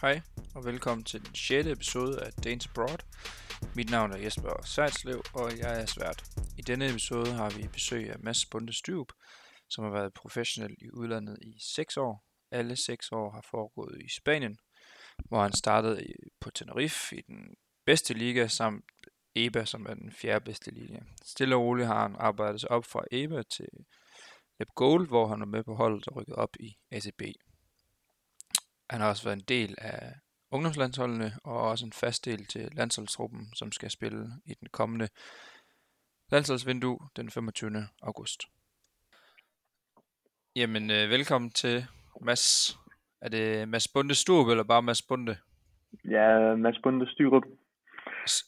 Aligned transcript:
Hej, 0.00 0.20
og 0.54 0.64
velkommen 0.64 1.04
til 1.04 1.26
den 1.26 1.34
6. 1.34 1.66
episode 1.66 2.24
af 2.24 2.32
Danes 2.32 2.66
Abroad. 2.66 2.98
Mit 3.76 3.90
navn 3.90 4.12
er 4.12 4.16
Jesper 4.16 4.62
Sejtslev, 4.64 5.22
og 5.34 5.58
jeg 5.58 5.80
er 5.82 5.86
svært. 5.86 6.24
I 6.58 6.62
denne 6.62 6.90
episode 6.90 7.32
har 7.32 7.50
vi 7.50 7.68
besøg 7.72 8.10
af 8.10 8.18
Mads 8.18 8.46
Bunde 8.46 8.72
Styrup, 8.72 9.12
som 9.70 9.84
har 9.84 9.90
været 9.90 10.14
professionel 10.14 10.76
i 10.78 10.90
udlandet 10.90 11.38
i 11.42 11.58
6 11.60 11.96
år. 11.96 12.24
Alle 12.50 12.76
6 12.76 13.12
år 13.12 13.30
har 13.30 13.46
foregået 13.50 14.02
i 14.02 14.08
Spanien, 14.08 14.58
hvor 15.28 15.42
han 15.42 15.52
startede 15.52 16.06
på 16.40 16.50
Tenerife 16.50 17.16
i 17.16 17.20
den 17.20 17.54
bedste 17.86 18.14
liga, 18.14 18.46
samt 18.46 18.84
EBA, 19.34 19.64
som 19.64 19.86
er 19.86 19.94
den 19.94 20.12
fjerde 20.12 20.44
bedste 20.44 20.70
liga. 20.70 20.98
Stille 21.24 21.56
og 21.56 21.62
roligt 21.62 21.88
har 21.88 22.02
han 22.02 22.16
arbejdet 22.18 22.60
sig 22.60 22.70
op 22.70 22.84
fra 22.84 23.04
EBA 23.10 23.42
til 23.42 23.68
Lep 24.58 24.68
Gold, 24.74 25.08
hvor 25.08 25.26
han 25.26 25.42
er 25.42 25.46
med 25.46 25.64
på 25.64 25.74
holdet 25.74 26.08
og 26.08 26.16
rykket 26.16 26.34
op 26.34 26.56
i 26.60 26.76
ACB. 26.90 27.22
Han 28.90 29.00
har 29.00 29.08
også 29.08 29.24
været 29.24 29.36
en 29.36 29.44
del 29.48 29.74
af 29.78 30.12
ungdomslandsholdene 30.50 31.32
og 31.44 31.60
også 31.60 31.86
en 31.86 31.92
fast 31.92 32.24
del 32.24 32.46
til 32.46 32.68
landsholdstruppen, 32.72 33.54
som 33.54 33.72
skal 33.72 33.90
spille 33.90 34.26
i 34.44 34.54
den 34.54 34.68
kommende 34.72 35.08
landsholdsvindue 36.32 36.98
den 37.16 37.30
25. 37.30 37.88
august. 38.02 38.42
Jamen, 40.56 40.90
øh, 40.90 41.10
velkommen 41.10 41.50
til 41.50 41.86
Mads. 42.20 42.78
Er 43.20 43.28
det 43.28 43.68
Mads 43.68 43.88
Bunde 43.88 44.14
Sturup, 44.14 44.48
eller 44.48 44.64
bare 44.64 44.82
Mads 44.82 45.02
Bunde? 45.02 45.36
Ja, 46.04 46.54
Mads 46.56 46.78
Bunde 46.82 47.12
Styrup. 47.12 47.42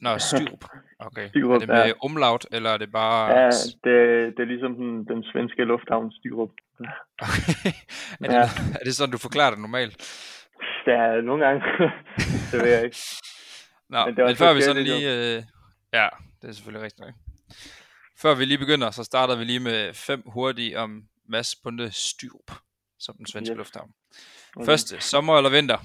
Nå, 0.01 0.19
Styrup. 0.19 0.65
Okay. 0.99 1.29
Styrup, 1.29 1.55
er 1.55 1.59
det 1.59 1.69
med 1.69 1.87
ja. 1.87 1.93
umlaut, 2.05 2.47
eller 2.53 2.71
er 2.71 2.77
det 2.77 2.93
bare... 2.93 3.31
Ja, 3.39 3.45
det, 3.85 4.37
det 4.37 4.43
er 4.43 4.45
ligesom 4.55 4.75
den, 4.75 5.05
den 5.05 5.25
svenske 5.33 5.65
lufthavn 5.65 6.13
Styrup. 6.13 6.51
Okay. 7.19 7.73
er, 8.23 8.29
det, 8.29 8.33
Ja. 8.35 8.41
er 8.81 8.85
det 8.85 8.97
sådan, 8.97 9.13
du 9.13 9.19
forklarer 9.19 9.51
det 9.51 9.61
normalt? 9.61 9.95
Ja, 10.87 11.21
nogle 11.21 11.45
gange. 11.47 11.63
det 12.53 12.61
ved 12.63 12.69
jeg 12.77 12.85
ikke. 12.85 12.97
Nå, 13.89 14.05
Men 14.07 14.17
det 14.17 14.25
men 14.25 14.37
før 14.37 14.55
vi 14.55 14.61
sådan 14.63 14.83
lige... 14.83 15.37
Øh, 15.37 15.43
ja, 15.93 16.09
det 16.43 16.49
er 16.49 16.53
selvfølgelig 16.53 16.85
rigtigt 16.85 17.01
nok. 17.07 17.15
Før 18.23 18.35
vi 18.35 18.45
lige 18.45 18.59
begynder, 18.59 18.91
så 18.91 19.05
starter 19.05 19.37
vi 19.37 19.45
lige 19.45 19.61
med 19.61 19.95
fem 19.95 20.23
hurtige 20.27 20.79
om 20.79 21.03
Mads 21.29 21.57
Bunde 21.65 21.91
Styrup, 21.93 22.51
som 22.99 23.15
den 23.17 23.27
svenske 23.27 23.53
Yes. 23.53 23.57
lufthavn. 23.59 23.91
Okay. 24.57 24.67
Første, 24.67 25.01
sommer 25.01 25.37
eller 25.37 25.51
vinter? 25.51 25.79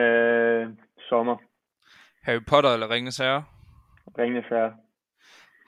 Øh, 0.00 0.66
sommer. 1.08 1.36
Harry 2.28 2.44
Potter 2.48 2.70
eller 2.70 2.90
Ringens 2.90 3.16
Herre? 3.16 3.44
Ringende 4.18 4.48
færre. 4.48 4.76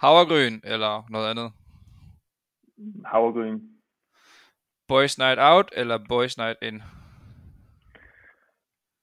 Havregryn 0.01 0.61
eller 0.65 1.11
noget 1.11 1.31
andet? 1.31 1.53
Havregryn. 3.07 3.61
Boys 4.89 5.19
Night 5.19 5.39
Out 5.41 5.69
eller 5.73 5.99
Boys 6.09 6.39
Night 6.39 6.59
In? 6.63 6.83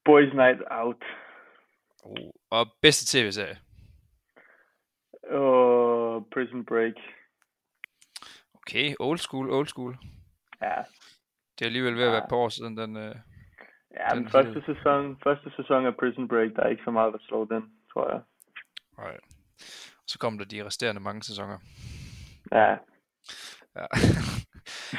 Boys 0.05 0.33
Night 0.33 0.61
Out. 0.71 1.03
Oh. 2.03 2.29
Og 2.49 2.65
bedste 2.81 3.17
tv-serie? 3.17 3.57
Og 5.31 6.25
Prison 6.33 6.65
Break. 6.65 6.93
Okay, 8.53 8.95
old 8.99 9.17
school, 9.17 9.49
old 9.51 9.67
school. 9.67 9.97
Ja, 10.61 10.83
Det 11.59 11.61
er 11.61 11.65
alligevel 11.65 11.95
ved 11.95 12.03
at 12.03 12.11
være 12.11 12.21
Ja. 12.23 12.29
par 12.29 12.35
år 12.37 12.49
siden, 12.49 12.77
den... 12.77 12.97
Øh... 12.97 13.15
ja 13.99 14.15
Den 14.15 14.29
første 14.29 14.63
sæson, 14.65 15.17
første 15.23 15.51
sæson 15.57 15.85
af 15.85 15.95
Prison 15.95 16.27
Break, 16.27 16.51
der 16.55 16.63
er 16.63 16.69
ikke 16.69 16.83
så 16.85 16.91
meget, 16.91 17.13
der 17.13 17.19
slår 17.21 17.45
den, 17.45 17.63
tror 17.93 18.11
jeg. 18.11 18.21
Nej. 18.97 19.17
Så 20.07 20.19
kom 20.19 20.37
der 20.37 20.45
de 20.45 20.65
resterende 20.65 21.01
mange 21.01 21.23
sæsoner. 21.23 21.57
Ja, 22.51 22.77
Ja. 23.77 23.85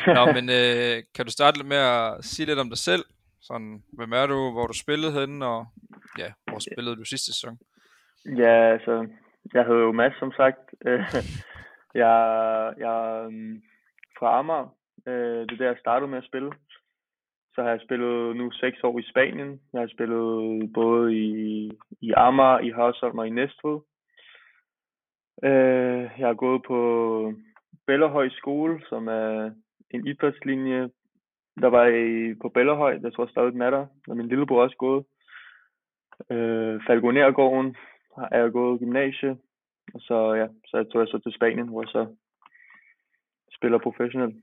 Nå, 0.16 0.32
men 0.32 0.44
øh, 0.58 0.96
kan 1.14 1.24
du 1.26 1.32
starte 1.32 1.58
lidt 1.58 1.68
med 1.68 1.76
at 1.76 2.24
sige 2.24 2.46
lidt 2.46 2.58
om 2.58 2.68
dig 2.68 2.78
selv? 2.78 3.04
Sådan, 3.40 3.82
hvem 3.92 4.12
er 4.12 4.26
du, 4.26 4.52
hvor 4.52 4.66
du 4.66 4.72
spillede 4.72 5.12
henne, 5.20 5.46
og 5.46 5.66
ja, 6.18 6.32
hvor 6.48 6.58
spillede 6.58 6.96
du 6.96 7.04
sidste 7.04 7.32
sæson? 7.32 7.58
Ja, 8.42 8.72
altså, 8.72 9.08
jeg 9.54 9.64
hedder 9.64 9.80
jo 9.80 9.92
Mads, 9.92 10.18
som 10.18 10.32
sagt. 10.32 10.58
Jeg, 11.94 12.74
jeg 12.78 12.94
er 13.08 13.24
øhm, 13.24 13.62
fra 14.18 14.38
Amager. 14.38 14.74
Øh, 15.06 15.40
Det 15.46 15.52
er 15.52 15.56
der, 15.56 15.66
jeg 15.66 15.76
startede 15.80 16.10
med 16.10 16.18
at 16.18 16.24
spille. 16.24 16.50
Så 17.58 17.62
har 17.62 17.70
jeg 17.70 17.80
spillet 17.80 18.36
nu 18.36 18.50
seks 18.50 18.84
år 18.84 18.98
i 18.98 19.02
Spanien. 19.02 19.60
Jeg 19.72 19.80
har 19.80 19.88
spillet 19.88 20.72
både 20.72 21.16
i, 21.16 21.70
i 22.00 22.12
Amager, 22.16 22.58
i 22.58 22.70
Hørsholm 22.70 23.18
og 23.18 23.26
i 23.26 23.30
Næstved. 23.30 23.78
Øh, 25.44 26.10
Jeg 26.18 26.26
har 26.26 26.34
gået 26.34 26.62
på 26.66 26.78
Bellerhøj 27.86 28.28
skole, 28.28 28.80
som 28.88 29.08
er 29.08 29.50
en 29.90 30.06
idrætslinje, 30.06 30.90
der 31.60 31.66
var 31.66 31.86
i, 31.86 32.34
på 32.34 32.48
Bellerhøj. 32.48 32.98
Jeg 33.02 33.12
tror 33.12 33.26
stadig 33.26 33.52
den 33.52 33.62
er 33.62 33.70
der. 33.70 33.86
Og 34.08 34.16
min 34.16 34.28
lillebror 34.28 34.58
er 34.58 34.62
også 34.62 34.76
gået. 34.76 35.04
Øh, 36.30 36.80
Falconergården 36.86 37.76
er 38.32 38.38
jeg 38.42 38.52
gået 38.52 38.80
gymnasie, 38.80 39.38
og 39.94 40.00
så, 40.00 40.34
ja, 40.34 40.46
så 40.66 40.84
tog 40.92 41.00
jeg 41.00 41.08
så 41.08 41.18
til 41.18 41.32
Spanien, 41.32 41.68
hvor 41.68 41.82
jeg 41.82 41.88
så 41.88 42.06
spiller 43.56 43.78
professionelt. 43.78 44.36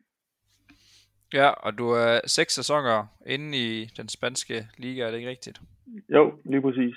Ja, 1.40 1.50
og 1.50 1.78
du 1.78 1.86
er 1.90 2.20
seks 2.28 2.54
sæsoner 2.54 3.06
inde 3.26 3.58
i 3.58 3.86
den 3.98 4.10
spanske 4.10 4.68
liga, 4.78 5.02
er 5.02 5.12
det 5.12 5.18
ikke 5.18 5.30
rigtigt? 5.30 5.62
Jo, 6.10 6.40
lige 6.46 6.62
præcis. 6.62 6.96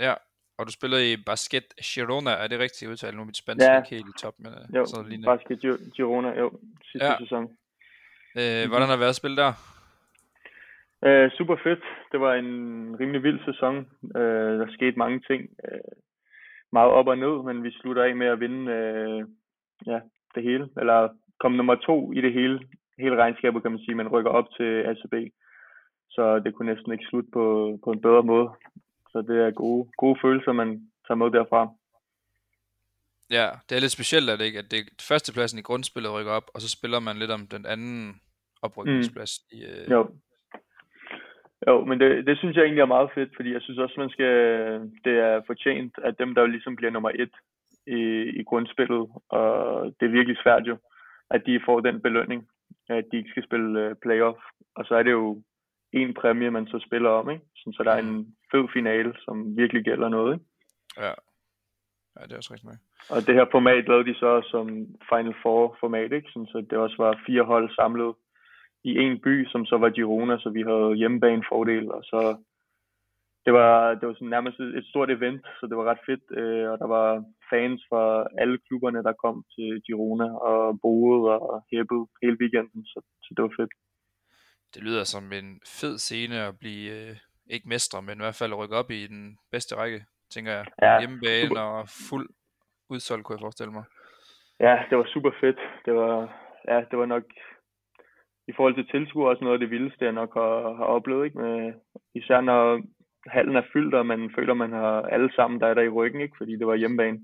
Ja, 0.00 0.14
og 0.58 0.66
du 0.66 0.72
spillede 0.72 1.12
i 1.12 1.16
Basket 1.26 1.64
Girona, 1.94 2.30
er 2.30 2.46
det 2.46 2.58
rigtigt 2.58 2.90
udtalt? 2.90 3.14
Nu 3.16 3.20
er 3.22 3.26
mit 3.26 3.36
spansk 3.36 3.66
Ja. 3.66 3.76
ikke 3.78 3.90
helt 3.90 4.08
i 4.08 4.18
top, 4.22 4.34
men 4.38 4.52
Jo, 4.76 4.86
sådan 4.86 5.08
lignende. 5.08 5.26
Basket 5.36 5.58
Gir- 5.64 5.90
Girona, 5.96 6.38
jo, 6.38 6.50
sidste 6.90 7.06
Ja. 7.06 7.18
sæson. 7.18 7.44
Øh, 8.40 8.64
hvordan 8.68 8.86
har 8.86 8.94
det 8.96 9.00
været 9.00 9.08
at 9.16 9.22
spille 9.22 9.36
der? 9.36 9.52
Øh, 11.06 11.30
super 11.30 11.56
fedt. 11.62 11.84
Det 12.12 12.20
var 12.20 12.34
en 12.34 12.50
rimelig 13.00 13.22
vild 13.22 13.40
sæson. 13.44 13.76
Øh, 14.16 14.52
der 14.60 14.66
skete 14.72 14.98
mange 14.98 15.20
ting. 15.20 15.40
Øh, 15.64 15.80
meget 16.72 16.90
op 16.90 17.06
og 17.06 17.18
ned, 17.18 17.42
men 17.44 17.64
vi 17.64 17.70
slutter 17.70 18.02
af 18.04 18.16
med 18.16 18.26
at 18.26 18.40
vinde 18.40 18.72
øh, 18.72 19.20
ja, 19.86 20.00
det 20.34 20.42
hele. 20.42 20.68
Eller 20.80 21.08
komme 21.40 21.56
nummer 21.56 21.74
to 21.74 22.12
i 22.12 22.20
det 22.20 22.32
hele, 22.32 22.60
hele 22.98 23.16
regnskabet, 23.16 23.62
kan 23.62 23.70
man 23.70 23.80
sige. 23.80 23.94
Man 23.94 24.08
rykker 24.08 24.30
op 24.30 24.48
til 24.56 24.70
ACB. 24.90 25.14
Så 26.10 26.38
det 26.44 26.54
kunne 26.54 26.74
næsten 26.74 26.92
ikke 26.92 27.04
slutte 27.10 27.30
på, 27.32 27.44
på 27.84 27.90
en 27.92 28.00
bedre 28.00 28.22
måde. 28.22 28.48
Så 29.12 29.18
det 29.28 29.36
er 29.46 29.50
gode, 29.50 29.90
gode 29.96 30.18
følelser, 30.22 30.52
man 30.52 30.90
tager 31.06 31.16
med 31.16 31.30
derfra. 31.30 31.68
Ja, 33.30 33.48
det 33.68 33.76
er 33.76 33.80
lidt 33.80 33.92
specielt, 33.98 34.30
er 34.30 34.36
det 34.36 34.44
ikke? 34.44 34.58
At 34.58 34.70
det 34.70 34.78
er 34.78 34.84
førstepladsen 35.08 35.58
i 35.58 35.62
grundspillet 35.62 36.14
rykker 36.14 36.32
op, 36.32 36.50
og 36.54 36.60
så 36.60 36.68
spiller 36.70 37.00
man 37.00 37.16
lidt 37.16 37.30
om 37.30 37.46
den 37.46 37.66
anden 37.66 38.20
oprykningsplads. 38.62 39.32
Mm. 39.52 39.58
I, 39.58 39.64
øh, 39.64 39.90
Jo. 39.90 40.00
Jo, 41.68 41.84
men 41.84 42.00
det, 42.00 42.26
det 42.26 42.38
synes 42.38 42.56
jeg 42.56 42.64
egentlig 42.64 42.80
er 42.82 42.96
meget 42.96 43.10
fedt, 43.14 43.32
fordi 43.36 43.52
jeg 43.52 43.62
synes 43.62 43.78
også, 43.78 43.94
man 43.98 44.10
skal, 44.10 44.34
det 45.04 45.14
er 45.28 45.40
fortjent, 45.46 45.94
at 46.04 46.14
dem, 46.18 46.34
der 46.34 46.46
ligesom 46.46 46.76
bliver 46.76 46.90
nummer 46.90 47.10
et 47.14 47.34
i, 47.86 48.00
i 48.40 48.42
grundspillet, 48.44 49.08
og 49.28 49.46
det 50.00 50.06
er 50.06 50.16
virkelig 50.18 50.36
svært 50.42 50.62
jo, 50.66 50.76
at 51.30 51.42
de 51.46 51.60
får 51.66 51.80
den 51.80 52.00
belønning, 52.00 52.48
at 52.88 53.04
de 53.12 53.16
ikke 53.16 53.30
skal 53.30 53.44
spille 53.44 53.80
øh, 53.80 53.94
playoff. 54.02 54.38
Og 54.76 54.84
så 54.84 54.94
er 54.94 55.02
det 55.02 55.10
jo 55.10 55.42
en 55.92 56.14
præmie, 56.14 56.50
man 56.50 56.66
så 56.66 56.84
spiller 56.86 57.10
om, 57.10 57.30
ikke? 57.30 57.44
Sådan, 57.56 57.72
så 57.72 57.82
der 57.82 57.92
er 57.92 57.98
en 57.98 58.36
fed 58.52 58.68
finale, 58.72 59.14
som 59.24 59.56
virkelig 59.56 59.84
gælder 59.84 60.08
noget, 60.08 60.34
ikke? 60.34 60.46
ja. 60.98 61.12
ja, 62.16 62.24
det 62.24 62.32
er 62.32 62.36
også 62.36 62.52
rigtigt 62.52 62.70
nok. 62.70 62.80
Og 63.10 63.26
det 63.26 63.34
her 63.34 63.46
format 63.50 63.88
lavede 63.88 64.08
de 64.10 64.14
så 64.14 64.48
som 64.50 64.66
Final 65.10 65.34
Four 65.42 65.76
format, 65.80 66.12
ikke? 66.12 66.28
Sådan, 66.32 66.46
så 66.46 66.66
det 66.70 66.78
også 66.78 66.96
var 66.98 67.22
fire 67.26 67.42
hold 67.42 67.74
samlet 67.74 68.14
i 68.84 68.90
en 68.98 69.20
by, 69.20 69.46
som 69.46 69.66
så 69.66 69.76
var 69.76 69.90
Girona, 69.90 70.38
så 70.38 70.50
vi 70.50 70.62
havde 70.62 70.94
hjemmebane 70.94 71.44
fordel, 71.48 71.92
og 71.92 72.02
så 72.04 72.36
det 73.44 73.52
var, 73.52 73.94
det 73.94 74.08
var 74.08 74.14
sådan 74.14 74.28
nærmest 74.28 74.60
et 74.60 74.78
et 74.78 74.86
stort 74.86 75.10
event, 75.10 75.46
så 75.60 75.66
det 75.66 75.76
var 75.76 75.84
ret 75.84 76.02
fedt, 76.06 76.24
øh, 76.30 76.70
og 76.70 76.78
der 76.78 76.86
var 76.86 77.24
fans 77.52 77.80
fra 77.90 78.02
alle 78.40 78.58
klubberne, 78.66 79.02
der 79.02 79.20
kom 79.24 79.36
til 79.54 79.82
Girona 79.86 80.28
og 80.50 80.80
boede 80.82 81.40
og 81.40 81.62
hæppede 81.70 82.04
hele 82.22 82.36
weekenden, 82.40 82.84
så, 82.92 82.98
så 83.22 83.30
det 83.36 83.42
var 83.42 83.54
fedt. 83.60 83.72
Det 84.74 84.82
lyder 84.82 85.04
som 85.04 85.24
en 85.32 85.60
fed 85.80 85.98
scene 85.98 86.36
at 86.48 86.58
blive, 86.58 86.84
øh, 86.96 87.16
ikke 87.54 87.68
mestre, 87.68 88.02
men 88.02 88.14
i 88.18 88.24
hvert 88.24 88.40
fald 88.40 88.52
at 88.52 88.58
rykke 88.58 88.76
op 88.76 88.90
i 88.90 89.06
den 89.06 89.38
bedste 89.50 89.76
række, 89.76 90.04
tænker 90.30 90.52
jeg. 90.52 90.64
Ja, 90.82 91.00
Hjemmebane 91.00 91.48
super. 91.48 91.60
og 91.60 91.88
fuld 92.08 92.28
udsolgt, 92.90 93.24
kunne 93.24 93.36
jeg 93.36 93.44
forestille 93.46 93.72
mig. 93.72 93.84
Ja, 94.60 94.74
det 94.88 94.98
var 94.98 95.06
super 95.14 95.32
fedt. 95.40 95.60
Det 95.84 95.94
var, 95.94 96.14
ja, 96.68 96.78
det 96.90 96.98
var 96.98 97.06
nok 97.06 97.24
i 98.48 98.52
forhold 98.56 98.74
til 98.74 98.86
tilskuere 98.86 99.30
også 99.30 99.44
noget 99.44 99.54
af 99.54 99.60
det 99.60 99.70
vildeste, 99.70 100.04
jeg 100.04 100.12
nok 100.12 100.34
har, 100.34 100.74
har 100.78 100.84
oplevet. 100.84 101.24
Ikke? 101.24 101.38
Med, 101.38 101.72
især 102.14 102.40
når 102.40 102.82
hallen 103.26 103.56
er 103.56 103.70
fyldt, 103.72 103.94
og 103.94 104.06
man 104.06 104.32
føler, 104.36 104.54
man 104.54 104.72
har 104.72 105.02
alle 105.02 105.32
sammen, 105.36 105.60
der 105.60 105.66
er 105.66 105.74
der 105.74 105.82
i 105.82 105.88
ryggen, 105.98 106.20
ikke? 106.20 106.34
fordi 106.38 106.52
det 106.56 106.66
var 106.66 106.74
hjemmebane. 106.74 107.20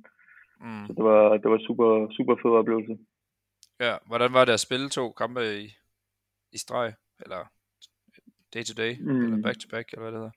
Mm. 0.61 0.87
Så 0.87 0.93
det 0.97 1.05
var, 1.05 1.37
det 1.43 1.51
var 1.51 1.59
super, 1.67 1.89
super 2.17 2.35
fed 2.43 2.51
oplevelse. 2.61 2.95
Ja, 3.81 3.95
hvordan 4.07 4.33
var 4.33 4.45
det 4.45 4.53
at 4.53 4.61
spille 4.67 4.89
to 4.89 5.05
kampe 5.13 5.41
i, 5.63 5.65
i 6.53 6.59
streg? 6.59 6.93
Eller 7.23 7.41
day 8.55 8.63
to 8.69 8.75
day? 8.83 8.93
Mm. 9.01 9.11
Mm. 9.13 9.25
Eller 9.25 9.43
back 9.43 9.59
to 9.61 9.69
back, 9.75 9.87
eller 9.93 10.03
hvad 10.03 10.13
det 10.13 10.21
hedder? 10.21 10.37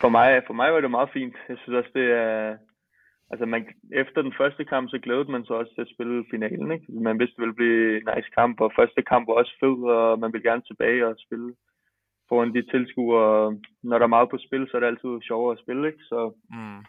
For 0.00 0.08
mig, 0.08 0.42
for 0.46 0.54
mig 0.60 0.72
var 0.72 0.80
det 0.80 0.90
meget 0.90 1.10
fint. 1.12 1.36
Jeg 1.48 1.56
synes 1.58 1.76
også, 1.80 1.90
det 1.94 2.06
er... 2.10 2.56
Altså, 3.30 3.46
man, 3.46 3.62
efter 4.02 4.22
den 4.22 4.34
første 4.40 4.64
kamp, 4.64 4.90
så 4.90 4.98
glædede 5.04 5.30
man 5.30 5.44
sig 5.44 5.56
også 5.56 5.72
til 5.74 5.80
at 5.86 5.92
spille 5.94 6.24
finalen, 6.30 6.70
ikke? 6.72 6.86
Man 7.08 7.18
vidste, 7.18 7.36
det 7.36 7.42
ville 7.44 7.60
blive 7.60 7.96
en 7.96 8.08
nice 8.16 8.30
kamp, 8.38 8.60
og 8.60 8.72
første 8.78 9.02
kamp 9.02 9.24
var 9.28 9.34
også 9.34 9.54
fed, 9.62 9.76
og 9.96 10.18
man 10.18 10.32
ville 10.32 10.48
gerne 10.50 10.62
tilbage 10.66 11.06
og 11.08 11.14
spille 11.26 11.54
foran 12.28 12.54
de 12.54 12.62
tilskuere. 12.72 13.58
Når 13.82 13.96
der 13.98 14.06
er 14.06 14.14
meget 14.16 14.30
på 14.30 14.38
spil, 14.46 14.64
så 14.66 14.72
er 14.76 14.80
det 14.80 14.86
altid 14.86 15.12
sjovere 15.28 15.52
at 15.56 15.62
spille, 15.64 15.86
ikke? 15.90 16.02
Så, 16.10 16.18
Mm. 16.58 16.80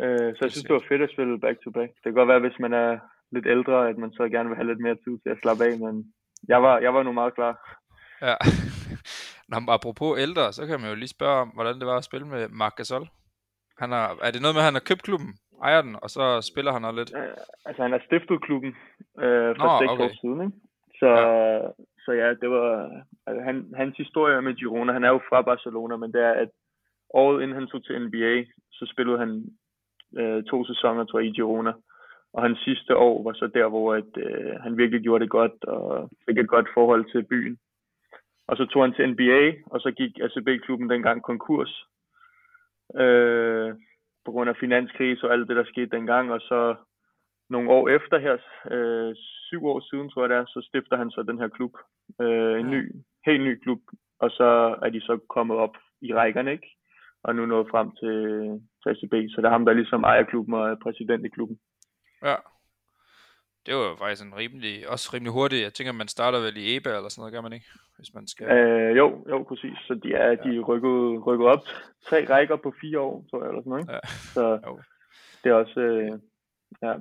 Øh, 0.00 0.30
så 0.34 0.40
jeg 0.42 0.50
synes, 0.50 0.68
det 0.68 0.74
var 0.78 0.88
fedt 0.88 1.02
at 1.02 1.12
spille 1.14 1.40
back-to-back. 1.40 1.90
Det 1.94 2.02
kan 2.02 2.18
godt 2.20 2.28
være, 2.28 2.44
hvis 2.46 2.58
man 2.64 2.72
er 2.72 2.98
lidt 3.32 3.46
ældre, 3.46 3.88
at 3.88 3.98
man 3.98 4.12
så 4.12 4.28
gerne 4.28 4.48
vil 4.48 4.56
have 4.56 4.70
lidt 4.70 4.80
mere 4.86 4.94
tid 5.04 5.14
til 5.22 5.30
at 5.34 5.40
slappe 5.42 5.64
af, 5.64 5.78
men 5.78 5.94
jeg 6.48 6.62
var, 6.62 6.78
jeg 6.78 6.94
var 6.94 7.02
nu 7.02 7.12
meget 7.12 7.34
klar. 7.34 7.54
Ja. 8.22 8.34
Nå, 9.50 9.56
men 9.60 9.68
apropos 9.76 10.20
ældre, 10.26 10.52
så 10.52 10.62
kan 10.66 10.80
man 10.80 10.88
jo 10.90 10.96
lige 10.96 11.16
spørge 11.16 11.40
om, 11.44 11.48
hvordan 11.48 11.78
det 11.80 11.86
var 11.86 11.96
at 11.96 12.08
spille 12.08 12.26
med 12.26 12.48
Marc 12.48 12.74
Gasol. 12.76 13.06
Han 13.78 13.90
har, 13.92 14.06
er 14.26 14.30
det 14.30 14.42
noget 14.42 14.54
med, 14.54 14.62
at 14.62 14.68
han 14.70 14.78
har 14.78 14.88
købt 14.88 15.02
klubben, 15.02 15.32
ejer 15.66 15.82
den, 15.82 15.96
og 16.02 16.08
så 16.10 16.24
spiller 16.50 16.72
han 16.72 16.84
også 16.84 16.98
lidt? 17.00 17.12
Øh, 17.16 17.36
altså, 17.66 17.82
han 17.82 17.92
har 17.92 18.02
stiftet 18.06 18.42
klubben 18.46 18.72
øh, 19.24 19.50
for 19.58 19.66
Nå, 19.66 19.72
seks 19.80 19.92
okay. 19.92 20.04
år 20.04 20.12
siden, 20.22 20.40
ikke? 20.46 20.56
Så, 21.00 21.08
ja. 21.08 21.60
så 22.04 22.10
ja, 22.12 22.28
det 22.42 22.50
var... 22.56 22.68
Altså, 23.26 23.40
han, 23.48 23.56
hans 23.76 23.96
historie 23.96 24.42
med 24.42 24.54
Girona, 24.54 24.92
han 24.92 25.04
er 25.04 25.12
jo 25.16 25.20
fra 25.28 25.42
Barcelona, 25.42 25.96
men 25.96 26.12
det 26.12 26.22
er, 26.22 26.34
at 26.44 26.50
året 27.14 27.42
inden 27.42 27.58
han 27.58 27.66
tog 27.66 27.84
til 27.84 28.00
NBA, 28.04 28.34
så 28.72 28.84
spillede 28.92 29.18
han 29.18 29.30
øh, 30.18 30.44
to 30.44 30.64
sæsoner, 30.64 31.04
tror 31.04 31.18
jeg, 31.18 31.28
i 31.28 31.32
Girona. 31.32 31.72
Og 32.32 32.42
hans 32.42 32.58
sidste 32.58 32.96
år 32.96 33.22
var 33.22 33.32
så 33.32 33.46
der, 33.46 33.68
hvor 33.68 33.94
at, 33.94 34.12
øh, 34.16 34.54
han 34.60 34.76
virkelig 34.76 35.02
gjorde 35.02 35.22
det 35.22 35.30
godt, 35.30 35.64
og 35.64 36.10
fik 36.28 36.38
et 36.38 36.48
godt 36.48 36.68
forhold 36.74 37.04
til 37.12 37.22
byen. 37.22 37.58
Og 38.48 38.56
så 38.56 38.64
tog 38.66 38.82
han 38.82 38.92
til 38.94 39.08
NBA, 39.08 39.52
og 39.66 39.80
så 39.80 39.90
gik 39.90 40.18
ACB-klubben 40.18 40.90
dengang 40.90 41.22
konkurs. 41.22 41.84
Øh, 42.96 43.74
på 44.24 44.30
grund 44.32 44.50
af 44.50 44.56
finanskrise 44.56 45.26
og 45.26 45.32
alt 45.32 45.48
det, 45.48 45.56
der 45.56 45.64
skete 45.64 45.96
dengang. 45.96 46.32
Og 46.32 46.40
så 46.40 46.74
nogle 47.50 47.70
år 47.70 47.88
efter 47.88 48.18
her, 48.18 48.36
øh, 48.70 49.14
syv 49.48 49.66
år 49.66 49.80
siden, 49.80 50.10
tror 50.10 50.22
jeg 50.22 50.30
det 50.30 50.36
er, 50.36 50.44
så 50.46 50.60
stifter 50.68 50.96
han 50.96 51.10
så 51.10 51.22
den 51.22 51.38
her 51.38 51.48
klub. 51.48 51.74
Øh, 52.20 52.60
en 52.60 52.70
ny, 52.70 52.92
helt 53.26 53.44
ny 53.44 53.54
klub. 53.62 53.80
Og 54.20 54.30
så 54.30 54.78
er 54.82 54.90
de 54.90 55.00
så 55.00 55.18
kommet 55.28 55.56
op 55.56 55.76
i 56.02 56.14
rækkerne, 56.14 56.52
ikke? 56.52 56.76
Og 57.24 57.34
nu 57.36 57.46
nået 57.46 57.70
frem 57.70 57.88
til, 58.00 58.16
til 58.82 58.88
ACB. 58.90 59.14
Så 59.30 59.36
det 59.40 59.46
er 59.46 59.50
ham, 59.56 59.64
der 59.64 59.72
ligesom 59.72 60.04
ejer 60.04 60.22
klubben 60.24 60.54
og 60.54 60.70
er 60.70 60.76
præsident 60.82 61.26
i 61.26 61.28
klubben. 61.28 61.58
Ja. 62.24 62.34
Det 63.66 63.74
var 63.74 63.80
jo 63.90 63.96
faktisk 63.98 64.24
en 64.26 64.36
rimelig, 64.36 64.88
også 64.88 65.10
rimelig 65.14 65.32
hurtigt. 65.32 65.62
Jeg 65.62 65.74
tænker, 65.74 65.92
man 65.92 66.08
starter 66.08 66.38
vel 66.40 66.56
i 66.56 66.76
EBA 66.76 66.90
eller 66.96 67.08
sådan 67.08 67.20
noget, 67.20 67.32
gør 67.34 67.40
man 67.40 67.52
ikke? 67.52 67.66
Hvis 67.96 68.14
man 68.14 68.26
skal... 68.26 68.46
Øh, 68.50 68.96
jo, 68.96 69.24
jo, 69.28 69.42
præcis. 69.48 69.78
Så 69.86 69.94
de 70.02 70.14
er, 70.14 70.34
de 70.34 70.56
er 70.56 70.60
rykket, 70.60 71.26
rykket 71.26 71.46
op 71.48 71.62
tre 72.08 72.26
rækker 72.30 72.56
på 72.56 72.74
fire 72.80 73.00
år, 73.00 73.24
tror 73.30 73.42
jeg, 73.42 73.48
eller 73.48 73.62
sådan 73.62 73.70
noget. 73.70 73.82
ikke? 73.82 73.92
Ja. 73.92 74.00
Så 74.34 74.60
Jo. 74.66 74.80
det 75.44 75.50
er 75.50 75.54
også, 75.54 75.80
øh, 75.80 76.12
ja, 76.82 76.94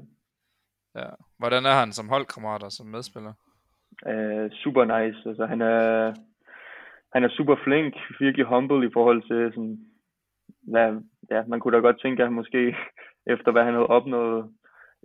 Ja. 0.96 1.10
Hvordan 1.38 1.66
er 1.66 1.76
han 1.80 1.94
som 1.94 2.10
holdkammerat 2.10 2.64
og 2.64 2.72
som 2.72 2.88
medspiller? 2.88 3.34
øh, 4.08 4.52
super 4.64 4.84
nice. 4.86 5.30
Altså, 5.30 5.46
han 5.46 5.62
er, 5.62 6.14
han 7.14 7.24
er 7.24 7.30
super 7.30 7.56
flink, 7.64 7.94
virkelig 8.20 8.46
humble 8.46 8.88
i 8.88 8.92
forhold 8.94 9.22
til 9.22 9.52
sådan, 9.54 9.80
hvad, 10.62 11.02
ja, 11.32 11.44
man 11.48 11.60
kunne 11.60 11.76
da 11.76 11.82
godt 11.82 12.02
tænke, 12.02 12.24
at 12.24 12.28
han 12.28 12.36
måske 12.36 12.76
efter 13.34 13.52
hvad 13.52 13.64
han 13.64 13.74
havde 13.74 13.88
opnået, 13.98 14.52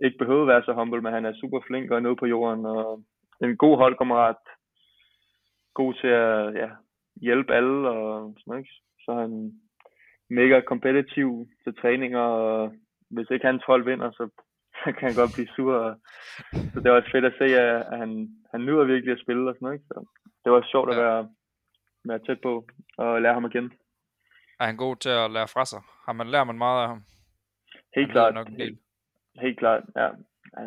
ikke 0.05 0.17
behøvede 0.17 0.41
at 0.41 0.47
være 0.47 0.63
så 0.63 0.73
humble, 0.73 1.01
men 1.01 1.13
han 1.13 1.25
er 1.25 1.33
super 1.33 1.59
flink 1.67 1.91
og 1.91 1.97
er 1.97 2.01
nede 2.01 2.15
på 2.15 2.25
jorden, 2.25 2.65
og 2.65 3.03
en 3.41 3.57
god 3.57 3.77
holdkammerat, 3.77 4.41
god 5.73 5.93
til 5.93 6.07
at 6.07 6.55
ja, 6.55 6.69
hjælpe 7.21 7.53
alle, 7.53 7.89
og 7.89 8.33
sådan 8.37 8.51
noget, 8.51 8.67
så 9.05 9.13
han 9.13 9.51
mega 10.29 10.61
kompetitiv 10.61 11.47
til 11.63 11.75
træninger, 11.81 12.19
og 12.19 12.73
hvis 13.09 13.29
ikke 13.31 13.45
hans 13.45 13.63
hold 13.67 13.83
vinder, 13.85 14.11
så, 14.11 14.29
så 14.79 14.91
kan 14.91 15.07
han 15.07 15.15
godt 15.21 15.31
blive 15.35 15.53
sur, 15.55 15.75
og, 15.75 15.95
så 16.73 16.79
det 16.79 16.91
var 16.91 16.97
også 16.97 17.11
fedt 17.11 17.25
at 17.25 17.37
se, 17.37 17.47
at, 17.63 17.85
at 17.91 17.97
han, 17.97 18.29
han 18.51 18.61
nyder 18.65 18.83
virkelig 18.83 19.11
at 19.13 19.23
spille 19.23 19.49
og 19.49 19.55
sådan 19.55 19.65
noget, 19.65 19.75
ikke? 19.75 19.87
så 19.87 19.97
det 20.43 20.51
var 20.51 20.67
sjovt 20.71 20.89
at 20.91 20.97
være, 21.03 21.29
være 22.05 22.19
tæt 22.19 22.41
på 22.41 22.67
og 22.97 23.21
lære 23.21 23.33
ham 23.33 23.45
igen. 23.45 23.71
Er 24.59 24.65
han 24.65 24.77
god 24.77 24.95
til 24.95 25.09
at 25.09 25.31
lære 25.31 25.47
fra 25.47 25.65
sig? 25.65 25.81
Har 26.05 26.13
man 26.13 26.27
lært 26.27 26.47
man 26.47 26.57
meget 26.57 26.81
af 26.83 26.87
ham? 26.87 27.01
Helt 27.95 28.07
Han 28.07 28.13
klart. 28.13 28.33
nok 28.33 28.47
en 28.47 28.59
del. 28.59 28.77
Helt, 29.41 29.59
klart, 29.59 29.83
ja. 29.95 30.09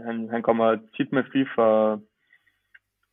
Han, 0.07 0.29
han 0.31 0.43
kommer 0.43 0.79
tit 0.97 1.13
med 1.13 1.25
fif 1.33 1.47
for 1.55 2.01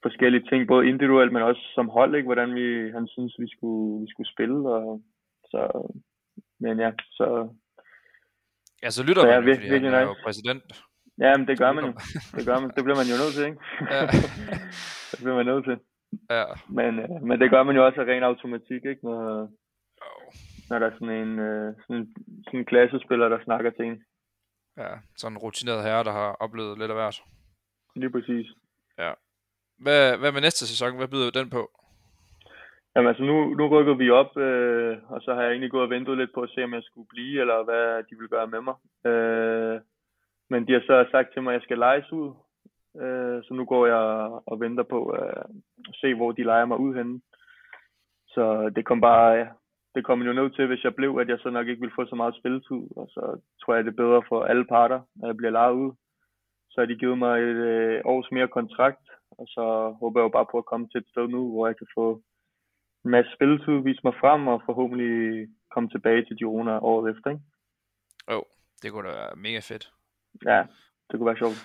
forskellige 0.01 0.45
ting, 0.49 0.67
både 0.67 0.87
individuelt, 0.87 1.33
men 1.33 1.41
også 1.41 1.61
som 1.75 1.89
hold, 1.89 2.15
ikke? 2.15 2.25
hvordan 2.25 2.55
vi, 2.55 2.91
han 2.91 3.07
synes, 3.07 3.35
vi 3.39 3.47
skulle, 3.55 4.01
vi 4.01 4.07
skulle 4.11 4.31
spille. 4.33 4.69
Og, 4.69 5.01
så, 5.51 5.61
men 6.59 6.79
ja, 6.79 6.91
så 7.11 7.49
Ja, 8.83 8.89
så 8.89 9.03
lytter 9.03 9.21
Så 9.21 9.27
man 9.27 9.33
ja, 9.35 9.39
virkelig- 9.39 9.69
fordi 9.71 9.85
han 9.85 9.93
er 9.93 10.01
jo 10.01 10.15
præsident. 10.23 10.63
ja, 11.17 11.37
men 11.37 11.47
det 11.47 11.59
gør 11.59 11.71
man 11.71 11.85
jo. 11.85 11.91
Det 12.37 12.45
gør 12.45 12.59
man. 12.59 12.69
Det 12.75 12.83
bliver 12.83 12.99
man 13.01 13.07
jo 13.11 13.17
nødt 13.21 13.33
til, 13.37 13.45
ikke? 13.49 13.59
Ja. 13.93 14.01
det 15.11 15.19
bliver 15.23 15.35
man 15.35 15.45
nødt 15.45 15.65
til. 15.69 15.77
Ja. 16.29 16.43
Men, 16.69 16.99
øh, 16.99 17.09
men 17.27 17.39
det 17.41 17.49
gør 17.49 17.63
man 17.63 17.75
jo 17.75 17.85
også 17.85 18.01
af 18.01 18.05
ren 18.05 18.23
automatik, 18.23 18.81
ikke? 18.91 18.99
Når. 19.03 19.49
Når 20.69 20.79
der 20.79 20.87
er 20.87 20.91
sådan 20.99 21.09
en, 21.23 21.39
øh, 21.39 21.73
sådan, 21.81 21.95
en- 21.95 22.13
sådan 22.45 22.59
en 22.59 22.65
klassespiller, 22.65 23.29
der 23.29 23.43
snakker 23.43 23.71
til 23.71 23.85
en. 23.85 24.03
Ja, 24.77 24.89
sådan 25.17 25.33
en 25.33 25.37
rutineret 25.37 25.83
herre, 25.83 26.03
der 26.03 26.11
har 26.11 26.31
oplevet 26.39 26.77
lidt 26.79 26.91
af 26.91 26.97
hvert. 26.97 27.21
Lige 27.95 28.11
præcis. 28.11 28.47
Hvad, 29.83 30.17
hvad 30.17 30.31
med 30.31 30.41
næste 30.41 30.67
sæson? 30.67 30.97
Hvad 30.97 31.07
byder 31.07 31.31
den 31.31 31.49
på? 31.49 31.63
Jamen 32.95 33.07
altså, 33.09 33.23
nu, 33.23 33.53
nu 33.53 33.67
rykker 33.67 33.93
vi 33.93 34.09
op, 34.09 34.37
øh, 34.37 34.97
og 35.09 35.21
så 35.21 35.33
har 35.33 35.41
jeg 35.41 35.49
egentlig 35.51 35.71
gået 35.71 35.83
og 35.83 35.89
ventet 35.89 36.17
lidt 36.17 36.33
på 36.33 36.41
at 36.41 36.49
se, 36.49 36.63
om 36.63 36.73
jeg 36.73 36.83
skulle 36.83 37.07
blive, 37.07 37.41
eller 37.41 37.63
hvad 37.63 38.03
de 38.03 38.15
vil 38.19 38.29
gøre 38.29 38.47
med 38.47 38.61
mig. 38.61 38.75
Øh, 39.11 39.81
men 40.49 40.67
de 40.67 40.73
har 40.73 40.79
så 40.81 41.07
sagt 41.11 41.33
til 41.33 41.43
mig, 41.43 41.51
at 41.51 41.53
jeg 41.53 41.61
skal 41.61 41.77
lejes 41.77 42.11
ud. 42.11 42.29
Øh, 43.01 43.43
så 43.43 43.53
nu 43.53 43.65
går 43.65 43.85
jeg 43.85 44.03
og 44.45 44.59
venter 44.59 44.83
på 44.83 45.15
øh, 45.19 45.43
at 45.89 45.95
se, 46.01 46.13
hvor 46.15 46.31
de 46.31 46.43
leger 46.43 46.65
mig 46.65 46.77
ud 46.79 46.95
henne. 46.95 47.21
Så 48.27 48.71
det 48.75 48.85
kom 48.85 49.01
bare, 49.01 49.31
ja, 49.31 49.47
det 49.97 50.05
kom 50.05 50.21
jo 50.21 50.33
nødt 50.33 50.55
til, 50.55 50.67
hvis 50.67 50.83
jeg 50.83 50.95
blev, 50.95 51.11
at 51.21 51.29
jeg 51.29 51.39
så 51.39 51.49
nok 51.49 51.67
ikke 51.67 51.79
ville 51.83 51.97
få 51.99 52.05
så 52.05 52.15
meget 52.15 52.35
spilletid. 52.39 52.81
Og 52.99 53.05
så 53.15 53.23
tror 53.61 53.75
jeg, 53.75 53.83
det 53.85 53.91
er 53.91 54.03
bedre 54.03 54.21
for 54.29 54.39
alle 54.51 54.65
parter, 54.65 54.99
at 55.21 55.27
jeg 55.29 55.37
bliver 55.37 55.51
lejet 55.59 55.73
ud. 55.83 55.91
Så 56.71 56.75
har 56.81 56.85
de 56.85 56.95
givet 57.01 57.17
mig 57.17 57.35
et 57.41 57.61
øh, 57.73 58.01
års 58.05 58.31
mere 58.31 58.47
kontrakt, 58.47 59.05
og 59.39 59.45
så 59.55 59.63
håber 59.99 60.19
jeg 60.19 60.23
jo 60.27 60.35
bare 60.37 60.51
på 60.51 60.57
at 60.57 60.65
komme 60.71 60.87
til 60.89 60.97
et 61.01 61.07
sted 61.11 61.27
nu, 61.27 61.41
hvor 61.51 61.67
jeg 61.67 61.77
kan 61.77 61.87
få 61.97 62.21
en 63.05 63.11
masse 63.11 63.31
spilletid, 63.35 63.73
vise 63.89 64.01
mig 64.03 64.13
frem, 64.21 64.47
og 64.47 64.61
forhåbentlig 64.65 65.13
komme 65.73 65.89
tilbage 65.89 66.25
til 66.25 66.37
Girona 66.37 66.73
året 66.91 67.11
efter, 67.11 67.29
ikke? 67.29 67.43
Jo, 68.31 68.43
det 68.81 68.91
kunne 68.91 69.07
da 69.09 69.13
være 69.15 69.35
mega 69.35 69.59
fedt. 69.69 69.85
Ja, 70.45 70.59
det 71.07 71.13
kunne 71.17 71.25
være 71.31 71.37
sjovt. 71.43 71.59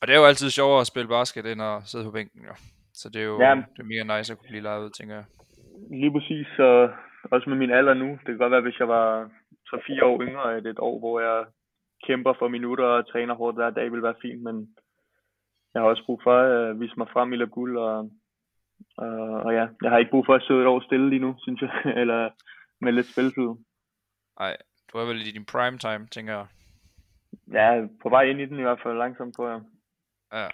Og 0.00 0.06
det 0.06 0.14
er 0.14 0.20
jo 0.20 0.26
altid 0.26 0.50
sjovere 0.50 0.80
at 0.80 0.86
spille 0.92 1.08
basket, 1.08 1.46
end 1.46 1.62
at 1.62 1.82
sidde 1.90 2.04
på 2.04 2.10
bænken, 2.10 2.40
jo. 2.50 2.54
Så 3.00 3.08
det 3.12 3.20
er 3.22 3.26
jo 3.32 3.36
Ja. 3.40 3.54
det 3.76 3.80
er 3.84 3.90
mega 3.92 4.04
nice 4.18 4.32
at 4.32 4.38
kunne 4.38 4.48
blive 4.52 4.62
lejet 4.68 4.84
ud, 4.84 4.90
tænker 4.90 5.14
jeg. 5.14 5.24
Lige 5.90 6.12
præcis, 6.12 6.46
så 6.56 6.68
også 7.24 7.50
med 7.50 7.58
min 7.58 7.70
alder 7.70 7.94
nu, 7.94 8.08
det 8.10 8.26
kan 8.26 8.38
godt 8.38 8.52
være, 8.52 8.60
hvis 8.60 8.78
jeg 8.78 8.88
var 8.88 9.30
3-4 9.68 10.04
år 10.04 10.22
yngre, 10.22 10.56
at 10.56 10.66
et 10.66 10.78
år, 10.78 10.98
hvor 10.98 11.20
jeg 11.20 11.46
kæmper 12.06 12.32
for 12.38 12.48
minutter 12.48 12.84
og 12.84 13.12
træner 13.12 13.34
hårdt 13.34 13.56
hver 13.56 13.70
dag, 13.70 13.92
vil 13.92 14.02
være 14.02 14.22
fint, 14.22 14.42
men 14.42 14.74
jeg 15.74 15.82
har 15.82 15.88
også 15.88 16.04
brug 16.06 16.20
for 16.22 16.36
at 16.40 16.80
vise 16.80 16.94
mig 16.96 17.08
frem 17.12 17.32
i 17.32 17.36
La 17.36 17.44
Guld, 17.44 17.78
og, 17.78 18.10
og, 18.96 19.10
og 19.46 19.52
ja, 19.52 19.66
jeg 19.82 19.90
har 19.90 19.98
ikke 19.98 20.10
brug 20.10 20.26
for 20.26 20.34
at 20.34 20.42
sidde 20.42 20.60
et 20.60 20.66
år 20.66 20.80
stille 20.80 21.10
lige 21.10 21.20
nu, 21.20 21.34
synes 21.44 21.60
jeg, 21.60 21.92
eller 21.96 22.30
med 22.80 22.92
lidt 22.92 23.12
spilletid. 23.12 23.50
Nej, 24.38 24.56
du 24.92 24.98
er 24.98 25.04
vel 25.04 25.26
i 25.26 25.30
din 25.30 25.44
prime 25.44 25.78
time, 25.78 26.06
tænker 26.06 26.32
jeg. 26.32 26.46
Ja, 27.52 27.86
på 28.02 28.08
vej 28.08 28.22
ind 28.22 28.40
i 28.40 28.46
den 28.46 28.58
i 28.58 28.62
hvert 28.62 28.80
fald 28.82 28.98
langsomt, 28.98 29.36
tror 29.36 29.48
jeg. 29.48 29.60
Ja. 30.32 30.48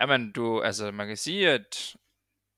Jamen, 0.00 0.32
du, 0.32 0.60
altså, 0.60 0.90
man 0.90 1.06
kan 1.06 1.16
sige, 1.16 1.50
at 1.50 1.96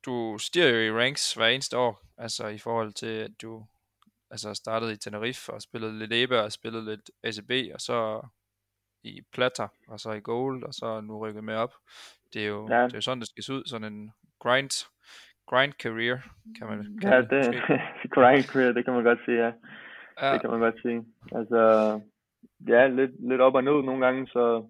du 0.07 0.38
stiger 0.38 0.69
jo 0.69 0.78
i 0.78 0.99
ranks 1.02 1.35
hver 1.35 1.47
eneste 1.47 1.78
år, 1.78 2.05
altså 2.18 2.46
i 2.46 2.58
forhold 2.58 2.92
til, 2.92 3.06
at 3.06 3.30
du 3.42 3.64
altså 4.30 4.54
startede 4.54 4.92
i 4.92 4.96
Tenerife 4.96 5.52
og 5.52 5.62
spillede 5.62 5.99
lidt 5.99 6.12
EBA 6.12 6.40
og 6.42 6.52
spillede 6.52 6.85
lidt 6.85 7.11
ACB, 7.25 7.75
og 7.75 7.80
så 7.80 8.26
i 9.02 9.20
Plata, 9.32 9.66
og 9.88 10.00
så 10.00 10.12
i 10.12 10.20
Gold, 10.20 10.62
og 10.64 10.75
så 10.75 11.00
nu 11.00 11.18
rykket 11.18 11.44
med 11.44 11.54
op. 11.54 11.75
Det 12.35 12.42
er 12.42 12.46
jo, 12.49 12.68
Ja. 12.70 12.85
det 12.85 12.92
er 12.92 12.96
jo 12.96 13.00
sådan, 13.00 13.20
det 13.20 13.28
skal 13.28 13.44
se 13.44 13.52
ud, 13.54 13.62
sådan 13.66 13.92
en 13.92 14.12
grind, 14.40 14.87
grind 15.46 15.73
career, 15.73 16.18
kan 16.58 16.66
man 16.66 16.99
Ja, 17.02 17.08
kalde 17.08 17.28
det 17.37 17.54
grind 18.16 18.42
career, 18.44 18.73
det 18.73 18.85
kan 18.85 18.94
man 18.94 19.04
godt 19.04 19.18
sige, 19.25 19.37
ja. 19.46 19.52
Ja, 20.23 20.32
Det 20.32 20.40
kan 20.40 20.50
man 20.50 20.61
godt 20.61 20.82
sige. 20.82 21.04
Altså, 21.32 21.61
ja, 22.68 22.87
lidt, 22.88 23.28
lidt 23.28 23.40
op 23.40 23.54
og 23.54 23.64
ned 23.64 23.82
nogle 23.82 24.04
gange, 24.06 24.26
så 24.26 24.66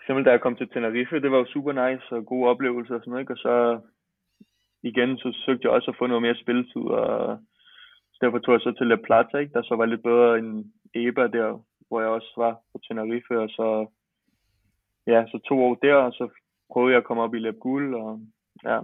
eksempel 0.00 0.24
da 0.24 0.30
jeg 0.30 0.40
kom 0.40 0.56
til 0.56 0.68
Tenerife, 0.68 1.20
det 1.20 1.30
var 1.30 1.38
jo 1.38 1.46
super 1.46 1.72
nice 1.72 2.06
og 2.16 2.26
gode 2.26 2.48
oplevelser 2.50 2.94
og 2.94 3.00
sådan 3.00 3.10
noget, 3.10 3.22
ikke? 3.22 3.32
og 3.32 3.38
så 3.38 3.80
igen, 4.90 5.18
så 5.18 5.28
søgte 5.44 5.64
jeg 5.64 5.72
også 5.72 5.90
at 5.90 5.98
få 5.98 6.06
noget 6.06 6.22
mere 6.22 6.42
spilletid, 6.42 6.86
og 7.00 7.38
derfor 8.20 8.38
tog 8.38 8.52
jeg 8.54 8.60
så 8.60 8.72
til 8.78 8.86
La 8.86 8.96
Plata, 9.06 9.36
ikke? 9.38 9.52
der 9.52 9.62
så 9.62 9.74
var 9.76 9.86
lidt 9.86 10.02
bedre 10.02 10.38
end 10.38 10.50
EBA 10.94 11.26
der, 11.38 11.48
hvor 11.88 12.00
jeg 12.00 12.10
også 12.10 12.32
var 12.36 12.52
på 12.72 12.76
Tenerife, 12.78 13.34
og 13.44 13.48
så, 13.48 13.66
ja, 15.06 15.24
så 15.30 15.38
to 15.48 15.56
år 15.66 15.74
der, 15.74 15.94
og 15.94 16.12
så 16.12 16.24
prøvede 16.72 16.92
jeg 16.92 16.98
at 16.98 17.06
komme 17.06 17.22
op 17.22 17.34
i 17.34 17.38
Leb 17.38 17.58
Guld, 17.58 17.94
og 17.94 18.20
ja, 18.64 18.78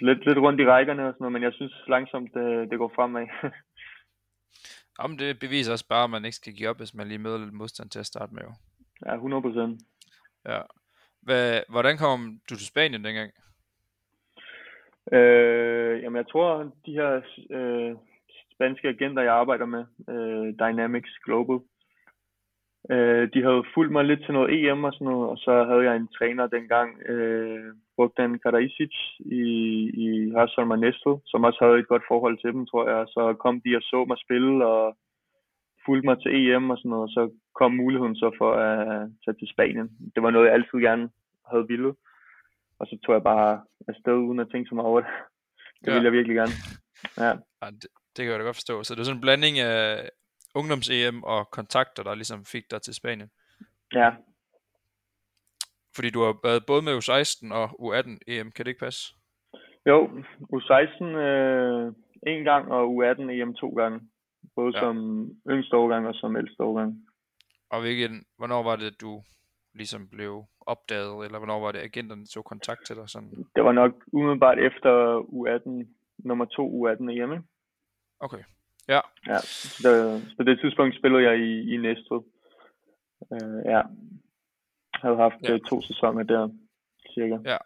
lidt, 0.00 0.26
lidt 0.26 0.38
rundt 0.38 0.60
i 0.60 0.66
rækkerne 0.66 1.06
og 1.08 1.12
sådan 1.12 1.22
noget, 1.22 1.32
men 1.32 1.42
jeg 1.42 1.52
synes 1.54 1.74
langsomt, 1.88 2.34
det, 2.34 2.70
det 2.70 2.78
går 2.78 2.92
fremad. 2.94 3.26
Jamen, 4.98 5.18
det 5.18 5.38
beviser 5.38 5.72
også 5.72 5.88
bare, 5.88 6.04
at 6.04 6.10
man 6.10 6.24
ikke 6.24 6.36
skal 6.36 6.54
give 6.54 6.68
op, 6.68 6.76
hvis 6.76 6.94
man 6.94 7.08
lige 7.08 7.18
møder 7.18 7.38
lidt 7.38 7.52
modstand 7.52 7.90
til 7.90 7.98
at 7.98 8.06
starte 8.06 8.34
med. 8.34 8.42
Jo. 8.42 8.52
ja, 9.06 9.14
100 9.14 9.42
procent. 9.42 9.82
Ja. 10.48 10.60
Hvad, 11.22 11.62
hvordan 11.68 11.98
kom 11.98 12.40
du 12.50 12.56
til 12.56 12.66
Spanien 12.66 13.04
dengang? 13.04 13.30
Øh, 15.12 16.02
jamen, 16.02 16.16
jeg 16.16 16.28
tror, 16.28 16.72
de 16.86 16.92
her 16.92 17.20
øh, 17.50 17.96
spanske 18.54 18.88
agenter, 18.88 19.22
jeg 19.22 19.34
arbejder 19.34 19.66
med, 19.66 19.84
øh, 20.08 20.54
Dynamics 20.60 21.18
Global, 21.24 21.58
øh, 22.90 23.28
de 23.34 23.42
havde 23.42 23.64
fulgt 23.74 23.92
mig 23.92 24.04
lidt 24.04 24.24
til 24.24 24.34
noget 24.34 24.54
EM 24.54 24.84
og 24.84 24.92
sådan 24.92 25.04
noget, 25.04 25.30
og 25.30 25.38
så 25.38 25.64
havde 25.64 25.84
jeg 25.84 25.96
en 25.96 26.08
træner 26.18 26.46
dengang, 26.46 27.02
øh, 27.08 27.74
Bogdan 27.96 28.38
Karaisic 28.38 28.94
i, 29.18 29.44
i 30.04 30.30
Hørsholm 30.30 30.70
og 30.70 30.78
Næstved, 30.78 31.16
som 31.26 31.44
også 31.44 31.58
havde 31.64 31.78
et 31.78 31.88
godt 31.88 32.02
forhold 32.08 32.38
til 32.38 32.52
dem, 32.52 32.66
tror 32.66 32.88
jeg. 32.88 33.06
Så 33.08 33.34
kom 33.40 33.60
de 33.60 33.76
og 33.76 33.82
så 33.82 34.04
mig 34.08 34.18
spille 34.24 34.66
og 34.66 34.96
fulgte 35.86 36.06
mig 36.06 36.16
til 36.22 36.30
EM 36.36 36.70
og 36.70 36.78
sådan 36.78 36.90
noget, 36.90 37.02
og 37.02 37.12
så 37.16 37.30
kom 37.54 37.72
muligheden 37.72 38.16
så 38.16 38.30
for 38.38 38.52
at 38.54 39.08
tage 39.24 39.36
til 39.38 39.48
Spanien. 39.52 39.88
Det 40.14 40.22
var 40.22 40.30
noget, 40.30 40.46
jeg 40.46 40.54
altid 40.54 40.78
gerne 40.88 41.08
havde 41.50 41.68
ville. 41.68 41.92
Og 42.82 42.88
så 42.88 42.98
tog 43.04 43.12
jeg 43.14 43.22
bare 43.22 43.64
afsted 43.88 44.12
uden 44.12 44.40
at 44.40 44.48
tænke 44.52 44.68
så 44.68 44.74
meget 44.74 44.88
over 44.92 45.00
det. 45.00 45.10
Det 45.80 45.88
ja. 45.88 45.92
ville 45.94 46.04
jeg 46.04 46.12
virkelig 46.12 46.36
gerne. 46.36 46.54
Ja. 47.22 47.32
ja 47.62 47.66
det, 47.70 47.88
det 48.14 48.20
kan 48.22 48.30
jeg 48.30 48.38
da 48.38 48.44
godt 48.44 48.56
forstå. 48.56 48.82
Så 48.82 48.94
det 48.94 49.00
er 49.00 49.04
sådan 49.04 49.16
en 49.16 49.26
blanding 49.26 49.58
af 49.58 50.08
ungdoms-EM 50.54 51.22
og 51.22 51.50
kontakter, 51.50 52.02
der 52.02 52.14
ligesom 52.14 52.44
fik 52.44 52.70
dig 52.70 52.82
til 52.82 52.94
Spanien. 52.94 53.30
Ja. 53.94 54.10
Fordi 55.96 56.10
du 56.10 56.20
har 56.22 56.34
været 56.42 56.66
både 56.66 56.82
med 56.82 56.92
U16 56.98 57.54
og 57.54 57.66
U18 57.84 58.18
EM, 58.26 58.50
kan 58.50 58.64
det 58.64 58.70
ikke 58.70 58.84
passe? 58.86 59.14
Jo, 59.86 59.98
U16 60.56 61.04
øh, 61.04 61.92
en 62.26 62.44
gang 62.44 62.72
og 62.72 62.84
U18 62.94 63.30
EM 63.30 63.54
to 63.54 63.68
gange. 63.68 64.00
Både 64.56 64.72
ja. 64.74 64.80
som 64.80 64.96
yngste 65.50 65.76
årgang 65.76 66.06
og 66.08 66.14
som 66.14 66.36
ældste 66.36 66.62
årgang. 66.62 67.06
Og 67.70 67.80
hvilken, 67.80 68.24
hvornår 68.36 68.62
var 68.62 68.76
det, 68.76 69.00
du 69.00 69.22
ligesom 69.74 70.08
blev 70.08 70.44
opdaget, 70.66 71.24
eller 71.24 71.38
hvornår 71.38 71.60
var 71.60 71.72
det, 71.72 71.78
agenterne 71.78 72.26
tog 72.26 72.44
kontakt 72.44 72.86
til 72.86 72.96
dig? 72.96 73.08
Sådan? 73.08 73.46
Det 73.56 73.64
var 73.64 73.72
nok 73.72 73.92
umiddelbart 74.12 74.58
efter 74.58 75.20
U18, 75.20 75.86
nummer 76.18 76.44
to 76.44 76.64
U18 76.88 77.10
EM, 77.10 77.32
ikke? 77.32 77.44
Okay. 78.20 78.42
Ja. 78.88 79.00
Ja, 79.26 79.38
så, 79.38 79.88
det, 79.88 80.22
så 80.36 80.42
det 80.42 80.60
tidspunkt 80.60 80.98
spillede 80.98 81.22
jeg 81.22 81.38
i, 81.38 81.74
i 81.74 81.76
Næstved. 81.76 82.20
Uh, 83.30 83.62
ja. 83.64 83.82
Jeg 84.92 85.10
havde 85.10 85.16
haft 85.16 85.34
ja. 85.42 85.52
Øh, 85.52 85.60
to 85.60 85.82
sæsoner 85.82 86.22
der, 86.22 86.48
cirka. 87.14 87.38
Ja. 87.44 87.56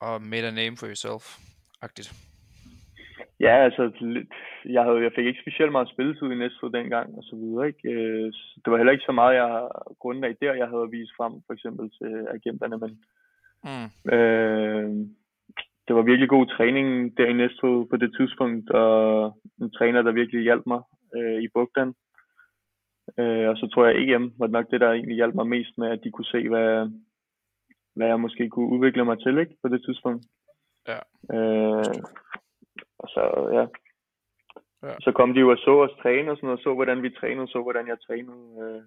Og 0.00 0.22
made 0.22 0.46
a 0.46 0.50
name 0.50 0.76
for 0.76 0.86
yourself, 0.86 1.38
agtigt. 1.82 2.33
Ja, 3.40 3.54
altså, 3.64 3.82
jeg, 4.64 4.82
havde, 4.84 5.02
jeg 5.02 5.12
fik 5.16 5.26
ikke 5.26 5.40
specielt 5.40 5.72
meget 5.72 5.88
spilletid 5.88 6.30
i 6.30 6.34
Næstved 6.34 6.70
dengang, 6.70 7.14
og 7.18 7.22
så 7.22 7.36
videre, 7.36 7.66
ikke? 7.66 7.88
Øh, 7.92 8.32
det 8.62 8.68
var 8.70 8.76
heller 8.76 8.92
ikke 8.92 9.04
så 9.06 9.12
meget, 9.12 9.34
jeg 9.34 9.68
grundlag 9.98 10.36
der, 10.40 10.54
jeg 10.54 10.68
havde 10.68 10.90
vist 10.90 11.12
frem, 11.16 11.32
for 11.46 11.52
eksempel 11.52 11.90
til 11.90 12.26
agenterne, 12.36 12.78
men 12.78 12.92
mm. 13.64 14.12
øh, 14.14 14.90
det 15.88 15.96
var 15.96 16.02
virkelig 16.02 16.28
god 16.28 16.46
træning 16.46 17.16
der 17.16 17.26
i 17.26 17.32
Næstved 17.32 17.86
på 17.90 17.96
det 17.96 18.14
tidspunkt, 18.18 18.70
og 18.70 18.92
en 19.60 19.70
træner, 19.70 20.02
der 20.02 20.12
virkelig 20.12 20.42
hjalp 20.42 20.66
mig 20.66 20.80
øh, 21.16 21.42
i 21.42 21.48
Bugdan. 21.54 21.94
Øh, 23.18 23.48
og 23.48 23.56
så 23.56 23.70
tror 23.72 23.86
jeg, 23.86 23.96
EM 23.96 24.32
var 24.38 24.46
nok 24.46 24.70
det, 24.70 24.80
der 24.80 24.90
egentlig 24.92 25.16
hjalp 25.16 25.34
mig 25.34 25.46
mest 25.46 25.78
med, 25.78 25.88
at 25.88 26.00
de 26.04 26.10
kunne 26.10 26.32
se, 26.34 26.48
hvad, 26.48 26.90
hvad 27.96 28.06
jeg 28.06 28.20
måske 28.20 28.48
kunne 28.48 28.68
udvikle 28.68 29.04
mig 29.04 29.18
til 29.18 29.38
ikke, 29.38 29.56
på 29.62 29.68
det 29.68 29.84
tidspunkt. 29.84 30.26
Ja. 30.88 30.98
Øh, 31.36 31.94
og 33.04 33.08
så, 33.14 33.22
ja. 33.58 33.64
ja. 34.86 34.94
Så 35.04 35.10
kom 35.18 35.34
de 35.34 35.40
jo 35.40 35.50
og 35.50 35.58
så 35.66 35.72
os 35.84 35.94
træne 36.02 36.30
og 36.30 36.36
sådan 36.36 36.46
noget, 36.46 36.62
så 36.64 36.74
hvordan 36.74 37.02
vi 37.02 37.10
trænede, 37.20 37.48
så 37.48 37.58
hvordan 37.62 37.86
jeg 37.92 37.98
trænede, 38.06 38.44
øh, 38.62 38.82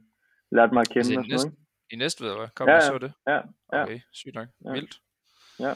lærte 0.58 0.74
mig 0.74 0.82
at 0.86 0.90
kende 0.94 1.00
altså, 1.00 1.20
og 1.20 1.24
sådan 1.24 1.34
næste, 1.34 1.50
noget. 1.50 1.94
I 1.94 1.96
næste 2.04 2.20
ved, 2.26 2.34
hvad? 2.38 2.50
Kom 2.56 2.68
ja, 2.68 2.76
og 2.76 2.82
så 2.82 2.98
det? 3.06 3.12
Ja, 3.32 3.40
ja. 3.74 3.84
Okay, 3.84 4.00
sygt 4.20 4.36
nok. 4.40 4.48
Ja. 4.66 4.72
Vildt. 4.72 4.96
Ja. 5.66 5.72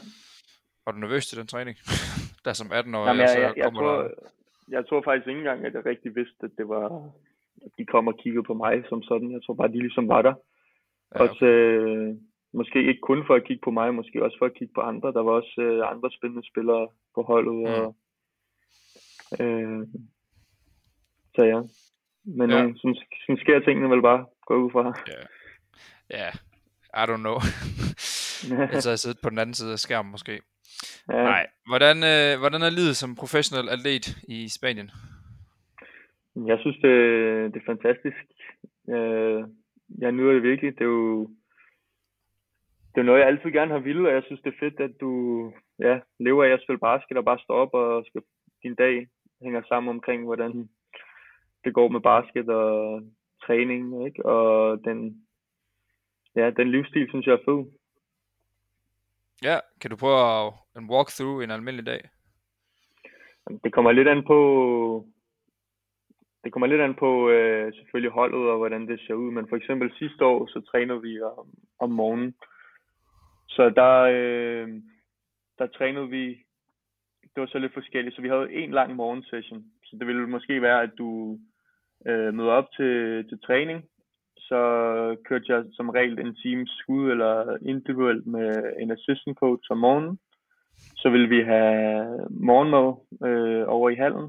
Var 0.84 0.92
du 0.92 0.98
nervøs 0.98 1.26
til 1.26 1.38
den 1.38 1.46
træning? 1.46 1.76
der 2.44 2.52
som 2.52 2.68
18 2.72 2.94
år, 2.94 3.06
Jamen, 3.06 3.20
jeg, 3.20 3.28
så 3.28 3.38
jeg, 3.38 3.52
jeg, 3.56 3.64
kommer 3.64 3.80
tror, 3.80 4.02
der... 4.02 4.08
jeg 4.68 4.82
tror 4.88 5.02
faktisk 5.02 5.28
ikke 5.28 5.38
engang, 5.38 5.60
at 5.66 5.74
jeg 5.74 5.86
rigtig 5.86 6.10
vidste, 6.16 6.42
at 6.48 6.52
det 6.58 6.68
var, 6.68 6.86
at 7.64 7.70
de 7.78 7.84
kom 7.86 8.06
og 8.08 8.16
kiggede 8.22 8.44
på 8.50 8.54
mig 8.54 8.74
som 8.88 9.02
sådan. 9.02 9.32
Jeg 9.32 9.42
tror 9.42 9.54
bare, 9.54 9.74
de 9.74 9.80
ligesom 9.86 10.08
var 10.08 10.22
der. 10.22 10.34
Ja, 11.14 11.20
okay. 11.20 11.28
Også, 11.28 11.44
øh, 11.44 12.14
måske 12.54 12.78
ikke 12.90 13.00
kun 13.00 13.26
for 13.26 13.34
at 13.34 13.44
kigge 13.44 13.62
på 13.64 13.70
mig, 13.70 13.94
måske 13.94 14.24
også 14.24 14.36
for 14.38 14.46
at 14.46 14.54
kigge 14.58 14.74
på 14.74 14.80
andre. 14.80 15.12
Der 15.12 15.22
var 15.22 15.32
også 15.32 15.54
øh, 15.58 15.90
andre 15.92 16.10
spændende 16.16 16.48
spillere 16.50 16.88
på 17.14 17.22
holdet. 17.22 17.58
Mm. 17.58 17.64
Og, 17.64 17.96
øh, 19.40 19.86
så 21.34 21.42
ja. 21.42 21.60
Men 22.24 22.50
ja. 22.50 22.64
Øh, 22.64 22.74
sådan, 22.76 22.96
sådan 23.26 23.36
sker 23.36 23.60
tingene 23.60 23.90
vel 23.90 24.02
bare 24.02 24.26
gå 24.46 24.64
ud 24.64 24.70
fra. 24.70 24.82
Ja, 26.10 26.16
yeah. 26.18 26.32
I 27.00 27.04
don't 27.10 27.22
know. 27.26 27.38
altså 28.74 28.90
jeg 28.94 28.98
sidder 28.98 29.20
på 29.22 29.30
den 29.30 29.38
anden 29.38 29.54
side 29.54 29.72
af 29.72 29.78
skærmen 29.78 30.10
måske. 30.10 30.32
Ja. 31.08 31.22
Nej. 31.22 31.46
Hvordan, 31.66 31.96
øh, 31.96 32.38
hvordan 32.40 32.62
er 32.62 32.70
livet 32.70 32.96
som 32.96 33.14
professionel 33.14 33.68
atlet 33.68 34.06
i 34.28 34.48
Spanien? 34.48 34.90
Jeg 36.36 36.58
synes, 36.60 36.76
det, 36.76 36.94
det 37.54 37.60
er 37.60 37.72
fantastisk. 37.72 38.22
Øh, 38.94 39.44
jeg 39.98 40.12
nyder 40.12 40.32
det 40.32 40.42
virkelig. 40.42 40.72
Det 40.78 40.80
er 40.80 40.94
jo 40.98 41.30
det 42.94 43.00
er 43.00 43.04
noget, 43.04 43.20
jeg 43.20 43.28
altid 43.28 43.50
gerne 43.50 43.72
har 43.72 43.78
ville, 43.78 44.08
og 44.08 44.14
jeg 44.14 44.22
synes, 44.26 44.40
det 44.40 44.52
er 44.52 44.60
fedt, 44.60 44.80
at 44.80 44.90
du 45.00 45.10
ja, 45.78 46.00
lever 46.20 46.44
af 46.44 46.50
at 46.50 46.62
spille 46.62 46.78
basket 46.78 47.16
og 47.16 47.24
bare 47.24 47.38
står 47.44 47.54
op 47.54 47.74
og 47.74 48.04
skal, 48.06 48.22
din 48.62 48.74
dag 48.74 49.08
hænger 49.42 49.62
sammen 49.68 49.90
omkring, 49.90 50.24
hvordan 50.24 50.68
det 51.64 51.74
går 51.74 51.88
med 51.88 52.00
basket 52.00 52.48
og 52.48 53.02
træning, 53.46 54.06
ikke? 54.06 54.26
Og 54.26 54.84
den, 54.84 55.26
ja, 56.36 56.50
den 56.50 56.70
livsstil, 56.70 57.08
synes 57.08 57.26
jeg 57.26 57.32
er 57.32 57.44
fed. 57.44 57.72
Ja, 59.42 59.58
kan 59.80 59.90
du 59.90 59.96
prøve 59.96 60.18
at 60.18 60.52
en 60.76 60.90
walkthrough 60.90 61.44
en 61.44 61.50
almindelig 61.50 61.86
dag? 61.86 62.08
Det 63.64 63.72
kommer 63.72 63.92
lidt 63.92 64.08
an 64.08 64.24
på, 64.24 64.38
det 66.44 66.52
kommer 66.52 66.66
lidt 66.66 66.80
an 66.80 66.94
på 66.94 67.28
øh, 67.30 67.72
selvfølgelig 67.74 68.12
holdet 68.12 68.50
og 68.50 68.58
hvordan 68.58 68.88
det 68.88 69.00
ser 69.00 69.14
ud, 69.14 69.30
men 69.30 69.48
for 69.48 69.56
eksempel 69.56 69.92
sidste 69.98 70.24
år, 70.24 70.46
så 70.46 70.60
træner 70.60 70.94
vi 70.94 71.20
om, 71.20 71.46
om 71.78 71.90
morgenen. 71.90 72.34
Så 73.48 73.70
der, 73.70 73.94
øh, 74.00 74.68
der 75.58 75.66
trænede 75.66 76.08
vi, 76.08 76.44
det 77.34 77.40
var 77.40 77.46
så 77.46 77.58
lidt 77.58 77.74
forskelligt, 77.74 78.16
så 78.16 78.22
vi 78.22 78.28
havde 78.28 78.52
en 78.52 78.70
lang 78.70 78.96
morgensession. 78.96 79.64
Så 79.84 79.96
det 79.98 80.06
ville 80.06 80.26
måske 80.26 80.62
være, 80.62 80.82
at 80.82 80.90
du 80.98 81.38
øh, 82.06 82.34
møder 82.34 82.50
op 82.50 82.68
til, 82.76 83.24
til 83.28 83.38
træning, 83.46 83.84
så 84.36 84.60
kørte 85.24 85.44
jeg 85.48 85.64
som 85.72 85.88
regel 85.88 86.18
en 86.18 86.34
times 86.34 86.70
skud 86.70 87.10
eller 87.10 87.56
individuelt 87.62 88.26
med 88.26 88.72
en 88.80 88.90
assistant 88.90 89.38
coach 89.38 89.70
om 89.70 89.78
morgenen. 89.78 90.18
Så 90.96 91.10
vil 91.10 91.30
vi 91.30 91.40
have 91.42 92.26
morgenmad 92.30 92.88
øh, 93.28 93.64
over 93.68 93.90
i 93.90 93.94
hallen. 93.94 94.26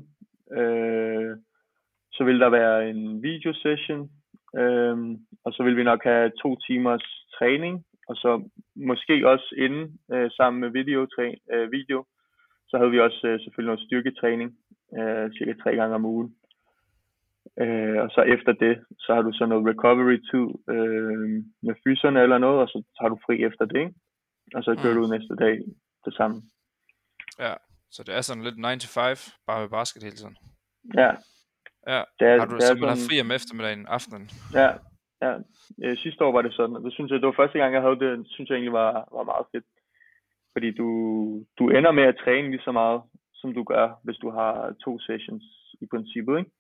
Øh, 0.58 1.38
så 2.12 2.24
vil 2.24 2.40
der 2.40 2.50
være 2.50 2.90
en 2.90 3.24
videosession, 3.24 4.10
øh, 4.58 4.98
og 5.46 5.54
så 5.54 5.64
vil 5.64 5.78
vi 5.78 5.84
nok 5.84 6.04
have 6.04 6.32
to 6.42 6.58
timers 6.68 7.28
træning, 7.38 7.86
og 8.08 8.16
så 8.16 8.50
måske 8.76 9.28
også 9.28 9.56
inden 9.58 10.00
øh, 10.14 10.32
sammen 10.32 10.60
med 10.62 10.70
video, 10.70 11.08
øh, 11.54 11.72
video, 11.72 12.06
så 12.74 12.78
havde 12.80 12.92
vi 12.92 13.00
også 13.00 13.22
øh, 13.28 13.40
selvfølgelig 13.40 13.72
noget 13.72 13.86
styrketræning, 13.88 14.50
øh, 14.98 15.26
cirka 15.38 15.54
tre 15.64 15.72
gange 15.80 15.96
om 15.96 16.06
ugen. 16.06 16.30
Øh, 17.62 17.98
og 18.04 18.10
så 18.16 18.22
efter 18.36 18.54
det, 18.64 18.76
så 19.00 19.10
har 19.16 19.22
du 19.22 19.32
så 19.34 19.46
noget 19.46 19.68
recovery-tid 19.72 20.48
øh, 20.74 21.20
med 21.68 21.76
fyserne 21.84 22.20
eller 22.26 22.38
noget, 22.38 22.60
og 22.64 22.68
så 22.68 22.78
tager 22.98 23.10
du 23.10 23.18
fri 23.26 23.36
efter 23.50 23.66
det, 23.66 23.80
ikke? 23.80 23.94
Og 24.56 24.64
så 24.64 24.72
kører 24.82 24.96
mm. 24.96 25.02
du 25.02 25.08
næste 25.08 25.36
dag 25.46 25.56
det 26.06 26.14
samme. 26.20 26.36
Ja, 27.40 27.54
så 27.92 28.04
det 28.04 28.14
er 28.18 28.22
sådan 28.22 28.44
lidt 28.44 28.58
9 28.58 28.80
to 28.80 28.88
5, 28.88 29.18
bare 29.48 29.62
med 29.62 29.70
basket 29.70 30.04
hele 30.04 30.16
tiden. 30.16 30.38
Ja. 31.02 31.12
Ja, 31.94 32.02
det 32.20 32.26
er, 32.28 32.40
har 32.40 32.46
du 32.46 32.56
det 32.56 32.64
simpelthen 32.64 32.98
sådan... 32.98 33.10
fri 33.10 33.22
om 33.26 33.32
eftermiddagen, 33.38 33.86
aftenen? 33.98 34.26
Ja, 34.60 34.70
ja. 35.24 35.32
Øh, 35.84 35.98
sidste 35.98 36.24
år 36.26 36.32
var 36.32 36.42
det 36.42 36.54
sådan, 36.54 36.76
og 36.76 36.84
det 36.86 36.94
synes 36.94 37.10
jeg, 37.12 37.20
det 37.20 37.28
var 37.28 37.42
første 37.42 37.58
gang, 37.60 37.74
jeg 37.74 37.82
havde 37.82 38.00
det, 38.04 38.12
synes 38.34 38.50
jeg 38.50 38.56
egentlig 38.56 38.78
var, 38.84 38.92
var 39.18 39.24
meget 39.24 39.46
fedt. 39.52 39.66
Fordi 40.54 40.72
du, 40.72 40.88
du 41.60 41.70
ender 41.70 41.92
med 41.92 42.04
at 42.04 42.20
træne 42.24 42.50
lige 42.52 42.64
så 42.64 42.72
meget, 42.72 43.02
som 43.34 43.54
du 43.54 43.64
gør, 43.64 44.00
hvis 44.04 44.18
du 44.18 44.30
har 44.30 44.76
to 44.86 45.00
sessions 45.00 45.44
i 45.82 45.86
princippet, 45.86 46.40
ikke? 46.40 46.52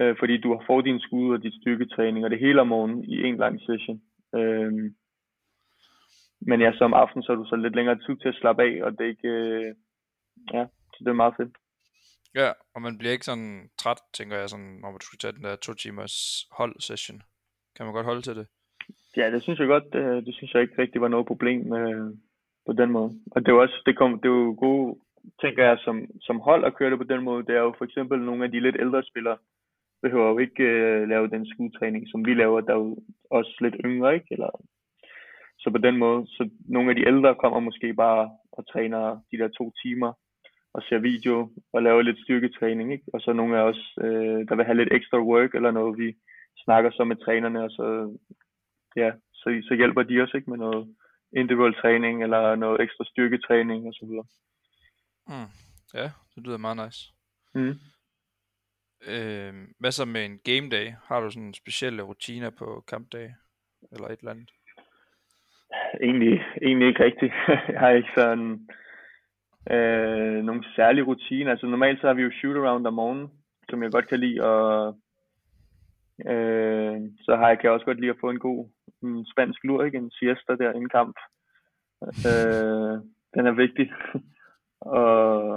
øh, 0.00 0.16
fordi 0.18 0.40
du 0.40 0.62
får 0.66 0.80
din 0.80 1.00
skud 1.00 1.34
og 1.34 1.42
dit 1.42 1.54
styrketræning 1.60 2.24
og 2.24 2.30
det 2.30 2.38
hele 2.38 2.60
om 2.60 2.68
morgenen 2.68 3.04
i 3.04 3.22
en 3.22 3.36
lang 3.36 3.60
session. 3.60 4.02
Øh, 4.34 4.72
men 6.40 6.60
ja, 6.60 6.72
så 6.72 6.84
om 6.84 6.94
aftenen, 6.94 7.22
så 7.22 7.32
har 7.32 7.36
du 7.42 7.48
så 7.48 7.56
lidt 7.56 7.76
længere 7.76 7.98
tid 7.98 8.16
til 8.16 8.28
at 8.28 8.34
slappe 8.40 8.62
af, 8.62 8.84
og 8.84 8.92
det 8.92 9.00
er 9.00 9.08
ikke, 9.08 9.28
øh, 9.28 9.74
ja, 10.54 10.66
så 10.92 10.98
det 11.00 11.08
er 11.08 11.22
meget 11.22 11.34
fedt. 11.36 11.56
Ja, 12.34 12.50
og 12.74 12.82
man 12.82 12.98
bliver 12.98 13.12
ikke 13.12 13.24
sådan 13.24 13.70
træt, 13.78 14.00
tænker 14.14 14.36
jeg, 14.36 14.48
sådan, 14.48 14.78
når 14.82 14.90
man 14.90 15.00
skulle 15.00 15.18
tage 15.18 15.32
den 15.32 15.44
der 15.44 15.56
to 15.56 15.74
timers 15.74 16.46
hold 16.52 16.80
session. 16.80 17.22
Kan 17.76 17.86
man 17.86 17.94
godt 17.94 18.06
holde 18.06 18.22
til 18.22 18.36
det? 18.36 18.46
Ja, 19.16 19.30
det 19.30 19.42
synes 19.42 19.58
jeg 19.58 19.68
godt. 19.68 19.84
Det, 19.92 20.26
det 20.26 20.34
synes 20.34 20.54
jeg 20.54 20.62
ikke 20.62 20.82
rigtig 20.82 21.00
var 21.00 21.08
noget 21.08 21.26
problem 21.26 21.72
øh, 21.72 22.14
på 22.68 22.72
den 22.80 22.90
måde. 22.96 23.10
Og 23.32 23.38
det 23.40 23.48
er 23.48 23.56
jo 23.56 23.62
også, 23.62 23.82
det, 23.86 23.96
kom, 23.98 24.20
det 24.20 24.28
er 24.28 24.38
jo 24.46 24.56
gode, 24.58 24.98
tænker 25.42 25.62
jeg, 25.68 25.78
som, 25.84 25.96
som 26.20 26.40
hold 26.40 26.64
at 26.64 26.74
køre 26.74 26.90
det 26.90 26.98
på 26.98 27.10
den 27.12 27.22
måde. 27.24 27.46
Det 27.46 27.54
er 27.56 27.60
jo 27.60 27.74
for 27.78 27.84
eksempel 27.84 28.18
nogle 28.20 28.44
af 28.44 28.50
de 28.50 28.60
lidt 28.60 28.76
ældre 28.80 29.02
spillere, 29.02 29.38
behøver 30.02 30.28
jo 30.28 30.38
ikke 30.38 30.62
øh, 30.62 31.08
lave 31.08 31.28
den 31.28 31.46
skudtræning, 31.46 32.08
som 32.10 32.26
vi 32.26 32.34
laver, 32.34 32.60
der 32.60 32.72
er 32.74 32.78
jo 32.78 32.96
også 33.30 33.56
lidt 33.60 33.76
yngre, 33.84 34.14
ikke? 34.14 34.26
Eller, 34.30 34.50
så 35.58 35.70
på 35.70 35.78
den 35.78 35.96
måde, 35.96 36.26
så 36.26 36.50
nogle 36.68 36.90
af 36.90 36.96
de 36.96 37.06
ældre 37.06 37.34
kommer 37.34 37.60
måske 37.60 37.94
bare 37.94 38.30
og 38.52 38.66
træner 38.72 39.20
de 39.32 39.38
der 39.38 39.48
to 39.48 39.72
timer 39.82 40.12
og 40.74 40.82
ser 40.82 40.98
video 40.98 41.50
og 41.72 41.82
laver 41.82 42.02
lidt 42.02 42.22
styrketræning. 42.24 42.92
Ikke? 42.92 43.04
Og 43.12 43.20
så 43.20 43.32
nogle 43.32 43.58
af 43.58 43.62
os, 43.62 43.98
øh, 44.00 44.48
der 44.48 44.54
vil 44.54 44.64
have 44.64 44.76
lidt 44.76 44.92
ekstra 44.92 45.18
work 45.22 45.54
eller 45.54 45.70
noget, 45.70 45.98
vi 45.98 46.16
snakker 46.64 46.90
så 46.90 47.04
med 47.04 47.16
trænerne, 47.16 47.64
og 47.64 47.70
så, 47.70 48.16
ja, 48.96 49.12
så, 49.32 49.62
så 49.68 49.74
hjælper 49.74 50.02
de 50.02 50.20
os 50.20 50.34
ikke 50.34 50.50
med 50.50 50.58
noget 50.58 50.94
individuel 51.36 51.74
træning 51.74 52.22
eller 52.22 52.54
noget 52.54 52.80
ekstra 52.80 53.04
styrketræning 53.04 53.86
og 53.86 53.94
så 53.94 54.06
videre. 54.06 54.26
Mm. 55.28 55.50
Ja, 55.94 56.10
det 56.34 56.46
lyder 56.46 56.58
meget 56.58 56.76
nice. 56.84 57.12
Mm. 57.54 57.74
Øh, 59.06 59.54
hvad 59.78 59.92
så 59.92 60.04
med 60.04 60.24
en 60.24 60.38
game 60.44 60.68
day? 60.70 60.92
Har 61.04 61.20
du 61.20 61.30
sådan 61.30 61.54
specielle 61.54 62.02
rutiner 62.02 62.50
på 62.50 62.84
kampdag? 62.88 63.34
Eller 63.92 64.08
et 64.08 64.18
eller 64.18 64.30
andet? 64.30 64.50
Egentlig, 66.02 66.44
egentlig 66.62 66.88
ikke 66.88 67.04
rigtigt. 67.04 67.32
jeg 67.72 67.80
har 67.80 67.90
ikke 67.90 68.12
sådan 68.16 68.68
øh, 69.70 70.44
nogle 70.44 70.64
særlige 70.76 71.04
rutiner. 71.04 71.50
Altså 71.50 71.66
normalt 71.66 72.00
så 72.00 72.06
har 72.06 72.14
vi 72.14 72.22
jo 72.22 72.30
shoot 72.30 72.56
around 72.56 72.86
om 72.86 72.94
morgenen, 72.94 73.28
som 73.70 73.82
jeg 73.82 73.92
godt 73.92 74.08
kan 74.08 74.20
lide, 74.20 74.42
og 74.42 74.98
øh, 76.26 77.00
så 77.20 77.36
har 77.36 77.48
jeg, 77.48 77.58
kan 77.58 77.64
jeg 77.64 77.72
også 77.72 77.86
godt 77.86 78.00
lide 78.00 78.10
at 78.10 78.20
få 78.20 78.30
en 78.30 78.38
god 78.38 78.70
en 79.02 79.26
spansk 79.26 79.64
lur, 79.64 79.84
ikke? 79.84 79.98
En 79.98 80.10
siesta 80.10 80.52
der, 80.56 80.72
en 80.72 80.88
kamp. 80.88 81.16
Øh, 82.02 82.94
den 83.34 83.46
er 83.46 83.54
vigtig. 83.64 83.92
og, 85.00 85.56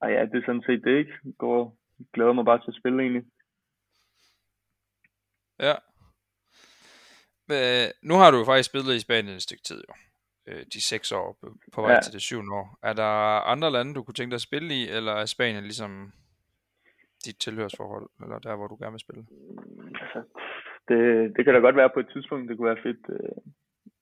og 0.00 0.12
ja, 0.14 0.20
det 0.24 0.36
er 0.38 0.46
sådan 0.46 0.62
set 0.66 0.84
det, 0.84 0.98
ikke? 0.98 1.12
Går, 1.38 1.76
glæder 2.12 2.32
mig 2.32 2.44
bare 2.44 2.58
til 2.58 2.70
at 2.70 2.80
spille 2.80 3.02
egentlig. 3.02 3.24
Ja. 5.60 5.74
Men, 7.48 7.92
nu 8.02 8.14
har 8.14 8.30
du 8.30 8.38
jo 8.38 8.44
faktisk 8.44 8.70
spillet 8.70 8.94
i 8.94 9.00
Spanien 9.00 9.36
et 9.36 9.42
stykke 9.42 9.62
tid, 9.62 9.82
jo. 9.88 9.94
Øh, 10.46 10.64
de 10.72 10.80
seks 10.80 11.12
år 11.12 11.38
på, 11.40 11.56
på 11.72 11.82
vej 11.82 11.92
ja. 11.92 12.00
til 12.00 12.12
det 12.12 12.22
syvende 12.22 12.52
år. 12.52 12.78
Er 12.82 12.92
der 12.92 13.40
andre 13.52 13.70
lande, 13.70 13.94
du 13.94 14.02
kunne 14.02 14.14
tænke 14.14 14.30
dig 14.30 14.34
at 14.36 14.48
spille 14.50 14.74
i, 14.74 14.88
eller 14.88 15.12
er 15.12 15.26
Spanien 15.26 15.64
ligesom 15.64 16.12
dit 17.26 17.38
tilhørsforhold, 17.40 18.08
eller 18.22 18.38
der, 18.38 18.56
hvor 18.56 18.66
du 18.66 18.76
gerne 18.80 18.92
vil 18.92 19.06
spille? 19.06 19.24
Mm, 19.30 19.94
altså, 20.02 20.20
det, 20.88 21.00
det 21.36 21.44
kan 21.44 21.54
da 21.54 21.60
godt 21.60 21.76
være 21.76 21.90
på 21.94 22.00
et 22.00 22.10
tidspunkt, 22.12 22.48
det 22.48 22.56
kunne 22.56 22.72
være 22.72 22.82
fedt 22.82 23.04
øh, 23.08 23.36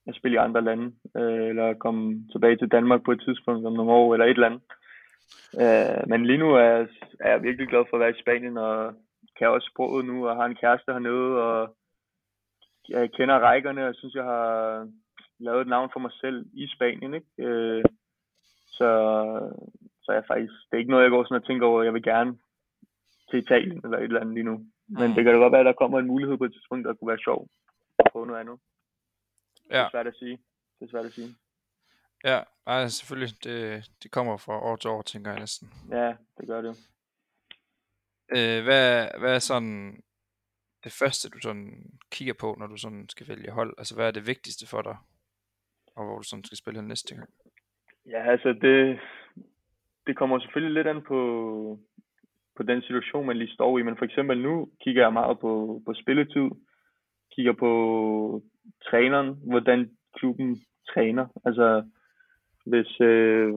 at 0.08 0.14
spille 0.14 0.34
i 0.34 0.44
andre 0.46 0.62
lande, 0.64 0.86
øh, 1.16 1.48
eller 1.50 1.74
komme 1.74 2.28
tilbage 2.32 2.56
til 2.56 2.68
Danmark 2.68 3.04
på 3.04 3.12
et 3.12 3.22
tidspunkt 3.26 3.66
om 3.66 3.72
nogle 3.72 3.92
år, 3.92 4.14
eller 4.14 4.26
et 4.26 4.30
eller 4.30 4.46
andet. 4.46 4.62
Øh, 5.62 6.08
men 6.10 6.26
lige 6.26 6.38
nu 6.38 6.48
er, 6.54 6.60
jeg, 6.60 6.88
er 7.20 7.30
jeg 7.30 7.42
virkelig 7.42 7.68
glad 7.68 7.84
for 7.90 7.96
at 7.96 8.00
være 8.00 8.10
i 8.10 8.22
Spanien, 8.22 8.56
og 8.56 8.94
kan 9.38 9.48
også 9.48 9.70
sproget 9.72 10.04
nu, 10.04 10.28
og 10.28 10.36
har 10.36 10.44
en 10.46 10.60
kæreste 10.62 10.92
hernede, 10.92 11.42
og 11.42 11.76
jeg 12.88 13.12
kender 13.12 13.38
rækkerne, 13.38 13.88
og 13.88 13.94
synes, 13.94 14.14
jeg 14.14 14.24
har 14.24 14.88
lavet 15.38 15.60
et 15.60 15.66
navn 15.66 15.90
for 15.92 16.00
mig 16.00 16.12
selv 16.12 16.46
i 16.52 16.68
Spanien. 16.76 17.14
Ikke? 17.14 17.26
Øh, 17.38 17.84
så, 18.66 18.90
så 20.02 20.12
jeg 20.12 20.24
faktisk, 20.26 20.52
det 20.52 20.76
er 20.76 20.78
ikke 20.78 20.90
noget, 20.90 21.04
jeg 21.04 21.10
går 21.10 21.24
sådan 21.24 21.42
og 21.42 21.46
tænker 21.46 21.66
over, 21.66 21.82
jeg 21.82 21.94
vil 21.94 22.02
gerne 22.02 22.36
til 23.30 23.38
Italien 23.38 23.80
eller 23.84 23.98
et 23.98 24.04
eller 24.04 24.20
andet 24.20 24.34
lige 24.34 24.44
nu. 24.44 24.66
Men 24.88 25.08
mm. 25.08 25.14
det 25.14 25.24
kan 25.24 25.32
da 25.32 25.38
godt 25.38 25.52
være, 25.52 25.60
at 25.60 25.66
der 25.66 25.72
kommer 25.82 25.98
en 25.98 26.06
mulighed 26.06 26.36
på 26.38 26.44
et 26.44 26.52
tidspunkt, 26.52 26.86
der 26.86 26.94
kunne 26.94 27.08
være 27.08 27.18
sjov 27.18 27.48
at 27.98 28.06
prøve 28.12 28.26
noget 28.26 28.40
andet. 28.40 28.58
Ja. 29.70 29.78
Det 29.78 29.84
er 29.84 29.90
svært 29.90 30.06
at 30.06 30.16
sige. 30.16 30.38
Det 30.78 30.86
er 30.86 30.90
svært 30.90 31.04
at 31.04 31.12
sige. 31.12 31.34
Ja, 32.24 32.40
nej, 32.66 32.88
selvfølgelig. 32.88 33.44
Det, 33.44 33.90
det 34.02 34.10
kommer 34.10 34.36
fra 34.36 34.60
år 34.62 34.76
til 34.76 34.90
år, 34.90 35.02
tænker 35.02 35.30
jeg 35.30 35.40
næsten. 35.40 35.68
Ja, 35.90 36.14
det 36.38 36.46
gør 36.46 36.60
det. 36.62 36.76
Øh, 38.36 38.64
hvad, 38.64 39.08
hvad 39.18 39.34
er 39.34 39.38
sådan 39.38 40.02
det 40.84 40.92
første, 40.92 41.28
du 41.28 41.38
sådan 41.40 41.90
kigger 42.10 42.34
på, 42.34 42.56
når 42.58 42.66
du 42.66 42.76
sådan 42.76 43.08
skal 43.08 43.28
vælge 43.28 43.50
hold? 43.50 43.74
Altså, 43.78 43.94
hvad 43.94 44.06
er 44.06 44.10
det 44.10 44.26
vigtigste 44.26 44.66
for 44.66 44.82
dig, 44.82 44.96
og 45.96 46.04
hvor 46.04 46.18
du 46.18 46.22
sådan 46.22 46.44
skal 46.44 46.58
spille 46.58 46.88
næste 46.88 47.14
gang? 47.14 47.30
Ja, 48.06 48.30
altså 48.30 48.52
det, 48.52 49.00
det 50.06 50.16
kommer 50.16 50.38
selvfølgelig 50.38 50.74
lidt 50.74 50.86
an 50.86 51.02
på, 51.02 51.18
på 52.58 52.62
den 52.62 52.82
situation, 52.82 53.26
man 53.26 53.36
lige 53.36 53.54
står 53.54 53.78
i. 53.78 53.82
Men 53.82 53.96
for 53.96 54.04
eksempel 54.04 54.42
nu 54.42 54.68
kigger 54.84 55.02
jeg 55.02 55.12
meget 55.12 55.36
på, 55.40 55.82
på 55.86 55.92
spilletid, 55.94 56.48
kigger 57.34 57.52
på 57.52 57.72
træneren, 58.86 59.30
hvordan 59.50 59.90
klubben 60.16 60.50
træner. 60.92 61.26
Altså, 61.44 61.66
hvis, 62.66 63.00
øh, 63.00 63.52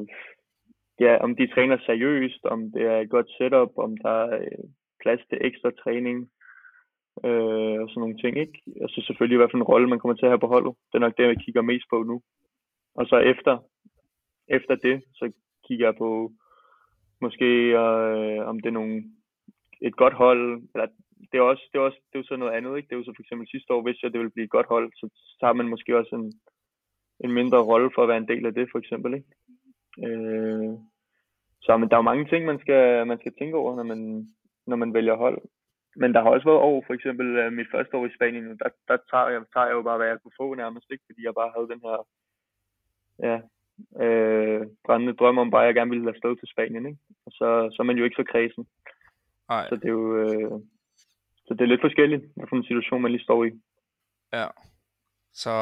ja, 0.99 1.13
om 1.25 1.35
de 1.35 1.47
træner 1.47 1.77
seriøst, 1.85 2.45
om 2.45 2.59
det 2.71 2.83
er 2.93 2.97
et 2.99 3.09
godt 3.09 3.29
setup, 3.37 3.71
om 3.77 3.97
der 3.97 4.17
er 4.25 4.37
øh, 4.37 4.63
plads 5.01 5.21
til 5.29 5.37
ekstra 5.41 5.71
træning, 5.83 6.17
øh, 7.25 7.77
og 7.81 7.87
sådan 7.89 8.01
nogle 8.03 8.17
ting, 8.23 8.33
ikke? 8.37 8.57
Og 8.81 8.89
så 8.89 9.03
selvfølgelig, 9.07 9.37
hvad 9.37 9.47
for 9.51 9.57
en 9.57 9.69
rolle 9.71 9.87
man 9.89 9.99
kommer 9.99 10.15
til 10.15 10.25
at 10.25 10.31
have 10.31 10.45
på 10.45 10.53
holdet. 10.55 10.73
Det 10.87 10.95
er 10.95 11.05
nok 11.05 11.17
det, 11.17 11.23
jeg 11.23 11.43
kigger 11.45 11.61
mest 11.61 11.85
på 11.89 12.03
nu. 12.03 12.21
Og 12.95 13.05
så 13.05 13.17
efter, 13.33 13.53
efter 14.47 14.75
det, 14.75 15.03
så 15.13 15.31
kigger 15.67 15.85
jeg 15.87 15.95
på, 15.97 16.31
måske 17.21 17.49
øh, 17.83 18.47
om 18.47 18.59
det 18.59 18.69
er 18.69 18.79
nogle, 18.79 19.03
et 19.81 19.95
godt 19.95 20.13
hold, 20.13 20.61
eller 20.73 20.87
det 21.31 21.37
er 21.37 21.41
også, 21.41 21.63
det 21.71 21.79
er 21.79 21.83
også 21.83 21.99
det 22.07 22.15
er 22.15 22.19
jo 22.19 22.27
så 22.27 22.35
noget 22.35 22.53
andet, 22.53 22.77
ikke? 22.77 22.87
Det 22.87 22.95
er 22.95 22.99
jo 22.99 23.03
så 23.03 23.13
for 23.15 23.23
eksempel 23.23 23.47
sidste 23.47 23.73
år, 23.73 23.81
hvis 23.81 24.03
jeg 24.03 24.11
det 24.11 24.19
ville 24.19 24.35
blive 24.35 24.43
et 24.43 24.55
godt 24.57 24.67
hold, 24.67 24.91
så 24.95 25.09
tager 25.39 25.53
man 25.53 25.67
måske 25.67 25.97
også 25.97 26.15
en, 26.15 26.33
en 27.23 27.31
mindre 27.31 27.59
rolle 27.71 27.91
for 27.95 28.01
at 28.03 28.09
være 28.09 28.17
en 28.23 28.27
del 28.27 28.45
af 28.45 28.53
det, 28.53 28.67
for 28.71 28.79
eksempel, 28.79 29.13
ikke? 29.13 29.29
Øh, 30.05 30.73
så 31.61 31.77
men 31.77 31.89
der 31.89 31.95
er 31.95 32.03
jo 32.03 32.11
mange 32.11 32.25
ting, 32.25 32.45
man 32.45 32.59
skal, 32.59 33.07
man 33.07 33.19
skal 33.19 33.33
tænke 33.39 33.57
over, 33.57 33.75
når 33.75 33.83
man, 33.83 34.27
når 34.67 34.75
man 34.75 34.93
vælger 34.93 35.15
hold. 35.15 35.41
Men 35.95 36.13
der 36.13 36.21
har 36.21 36.29
også 36.29 36.45
været 36.49 36.65
år, 36.69 36.83
for 36.87 36.93
eksempel 36.93 37.27
øh, 37.37 37.53
mit 37.53 37.67
første 37.71 37.97
år 37.97 38.05
i 38.05 38.15
Spanien, 38.15 38.57
der, 38.61 38.69
der 38.87 38.97
tager, 39.11 39.29
jeg, 39.29 39.41
tager 39.53 39.67
jeg 39.67 39.73
jo 39.73 39.81
bare, 39.81 39.97
hvad 39.97 40.07
jeg 40.07 40.21
kunne 40.21 40.39
få 40.41 40.53
nærmest, 40.53 40.87
ikke? 40.91 41.03
fordi 41.07 41.25
jeg 41.25 41.33
bare 41.33 41.51
havde 41.55 41.71
den 41.73 41.81
her 41.87 41.97
ja, 43.27 43.39
øh, 44.01 44.61
brændende 44.85 45.13
drøm 45.13 45.37
om 45.37 45.51
bare, 45.51 45.63
at 45.63 45.67
jeg 45.67 45.75
gerne 45.75 45.91
ville 45.91 46.09
afsted 46.09 46.35
til 46.35 46.47
Spanien. 46.51 46.85
Ikke? 46.85 46.99
Og 47.25 47.31
så, 47.31 47.69
så 47.73 47.77
er 47.79 47.83
man 47.83 47.97
jo 47.97 48.03
ikke 48.03 48.19
så 48.19 48.23
kredsen. 48.31 48.67
Ej. 49.49 49.69
Så 49.69 49.75
det 49.75 49.85
er 49.85 49.97
jo 50.01 50.17
øh, 50.17 50.61
så 51.51 51.55
det 51.55 51.61
er 51.61 51.73
lidt 51.73 51.81
forskelligt, 51.81 52.23
hvilken 52.35 52.63
situation 52.63 53.01
man 53.01 53.11
lige 53.11 53.23
står 53.23 53.43
i. 53.43 53.51
Ja. 54.33 54.47
Så 55.33 55.53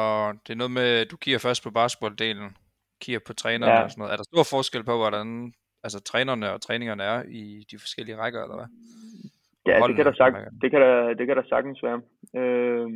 det 0.44 0.52
er 0.52 0.56
noget 0.62 0.70
med, 0.70 1.06
du 1.06 1.16
kigger 1.16 1.38
først 1.38 1.62
på 1.64 1.70
basketballdelen, 1.70 2.56
kigger 3.00 3.20
på 3.26 3.32
trænerne 3.32 3.72
ja. 3.72 3.82
og 3.82 3.90
sådan 3.90 4.00
noget. 4.00 4.12
Er 4.12 4.16
der 4.16 4.30
stor 4.32 4.44
forskel 4.56 4.84
på, 4.84 4.96
hvordan 4.96 5.52
altså, 5.84 5.98
trænerne 6.00 6.52
og 6.52 6.60
træningerne 6.60 7.02
er 7.02 7.22
i 7.28 7.64
de 7.70 7.78
forskellige 7.78 8.16
rækker, 8.16 8.42
eller 8.42 8.56
hvad? 8.56 8.68
Ja, 9.66 9.86
det 9.86 9.96
kan, 9.96 10.06
der 10.06 10.12
sagt, 10.12 10.36
det, 10.62 10.70
kan 10.70 10.80
der, 10.80 11.14
det 11.14 11.26
kan 11.26 11.36
der 11.36 11.42
sagtens 11.48 11.82
være. 11.82 12.00
Øh, 12.40 12.88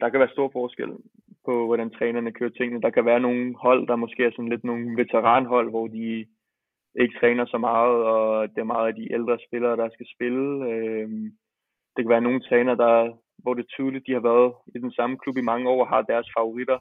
der 0.00 0.08
kan 0.08 0.20
være 0.20 0.34
stor 0.36 0.50
forskel 0.52 0.88
på, 1.50 1.66
hvordan 1.66 1.90
trænerne 1.90 2.32
kører 2.32 2.56
tingene. 2.58 2.82
Der 2.82 2.90
kan 2.90 3.04
være 3.10 3.20
nogle 3.26 3.44
hold, 3.64 3.82
der 3.90 3.96
måske 4.04 4.24
er 4.24 4.32
sådan 4.32 4.52
lidt 4.54 4.64
nogle 4.64 4.86
veteranhold, 5.02 5.68
hvor 5.70 5.86
de 5.96 6.04
ikke 7.02 7.18
træner 7.20 7.44
så 7.46 7.58
meget, 7.68 7.96
og 8.12 8.48
det 8.52 8.58
er 8.60 8.72
meget 8.74 8.88
af 8.88 8.94
de 8.94 9.12
ældre 9.16 9.38
spillere, 9.46 9.76
der 9.82 9.88
skal 9.94 10.06
spille. 10.14 10.44
Øh, 10.70 11.08
det 11.94 12.00
kan 12.02 12.14
være 12.14 12.26
nogle 12.28 12.40
træner, 12.48 12.74
der, 12.74 12.94
hvor 13.42 13.54
det 13.54 13.62
er 13.62 13.74
tydeligt, 13.76 14.06
de 14.06 14.12
har 14.12 14.24
været 14.30 14.52
i 14.74 14.78
den 14.84 14.92
samme 14.92 15.18
klub 15.18 15.36
i 15.36 15.48
mange 15.50 15.68
år 15.72 15.80
og 15.84 15.88
har 15.88 16.02
deres 16.02 16.28
favoritter. 16.36 16.78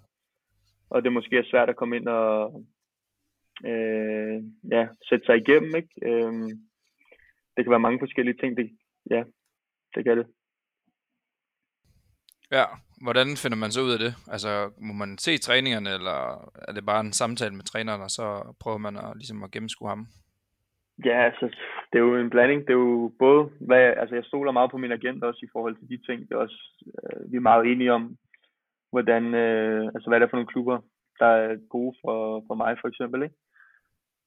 Og 0.89 1.03
det 1.03 1.13
måske 1.13 1.37
er 1.37 1.49
svært 1.51 1.69
at 1.69 1.75
komme 1.75 1.95
ind 1.95 2.07
og 2.07 2.63
øh, 3.69 4.37
ja, 4.75 4.83
sætte 5.09 5.25
sig 5.25 5.37
igennem. 5.37 5.71
Ikke? 5.79 5.93
Øh, 6.09 6.33
det 7.53 7.61
kan 7.63 7.71
være 7.75 7.87
mange 7.87 7.99
forskellige 7.99 8.37
ting. 8.41 8.57
Det, 8.57 8.77
ja, 9.09 9.23
det 9.95 10.01
kan 10.05 10.17
det. 10.17 10.27
Ja, 12.51 12.65
hvordan 13.01 13.27
finder 13.41 13.57
man 13.57 13.71
så 13.71 13.81
ud 13.81 13.91
af 13.91 13.99
det? 13.99 14.13
Altså, 14.33 14.71
må 14.87 14.93
man 14.93 15.17
se 15.17 15.37
træningerne, 15.37 15.89
eller 15.97 16.17
er 16.67 16.73
det 16.73 16.85
bare 16.85 17.01
en 17.01 17.13
samtale 17.13 17.55
med 17.55 17.63
træneren, 17.63 18.01
og 18.01 18.09
så 18.09 18.55
prøver 18.61 18.77
man 18.77 18.95
at, 18.97 19.11
ligesom 19.15 19.43
at 19.43 19.51
gennemskue 19.51 19.89
ham? 19.89 20.07
Ja, 21.05 21.25
altså, 21.25 21.45
det 21.89 21.97
er 21.97 22.03
jo 22.03 22.15
en 22.15 22.29
blanding. 22.29 22.61
Det 22.61 22.69
er 22.69 22.83
jo 22.87 23.11
både, 23.19 23.49
hvad, 23.59 23.83
altså 24.01 24.15
jeg 24.15 24.25
stoler 24.25 24.51
meget 24.51 24.71
på 24.71 24.77
min 24.77 24.91
agent 24.91 25.23
også 25.23 25.41
i 25.43 25.49
forhold 25.51 25.75
til 25.75 25.89
de 25.89 26.05
ting. 26.05 26.19
Det 26.21 26.31
er 26.35 26.45
også, 26.45 26.61
øh, 27.03 27.31
vi 27.31 27.37
er 27.37 27.49
meget 27.49 27.65
enige 27.71 27.93
om, 27.93 28.17
hvordan, 28.91 29.23
øh, 29.33 29.85
altså 29.95 30.09
hvad 30.09 30.19
det 30.19 30.25
er 30.25 30.29
for 30.29 30.37
nogle 30.37 30.53
klubber, 30.53 30.77
der 31.19 31.25
er 31.25 31.57
gode 31.69 31.95
for, 32.01 32.43
for 32.47 32.55
mig 32.55 32.77
for 32.81 32.87
eksempel, 32.87 33.23
ikke? 33.23 33.35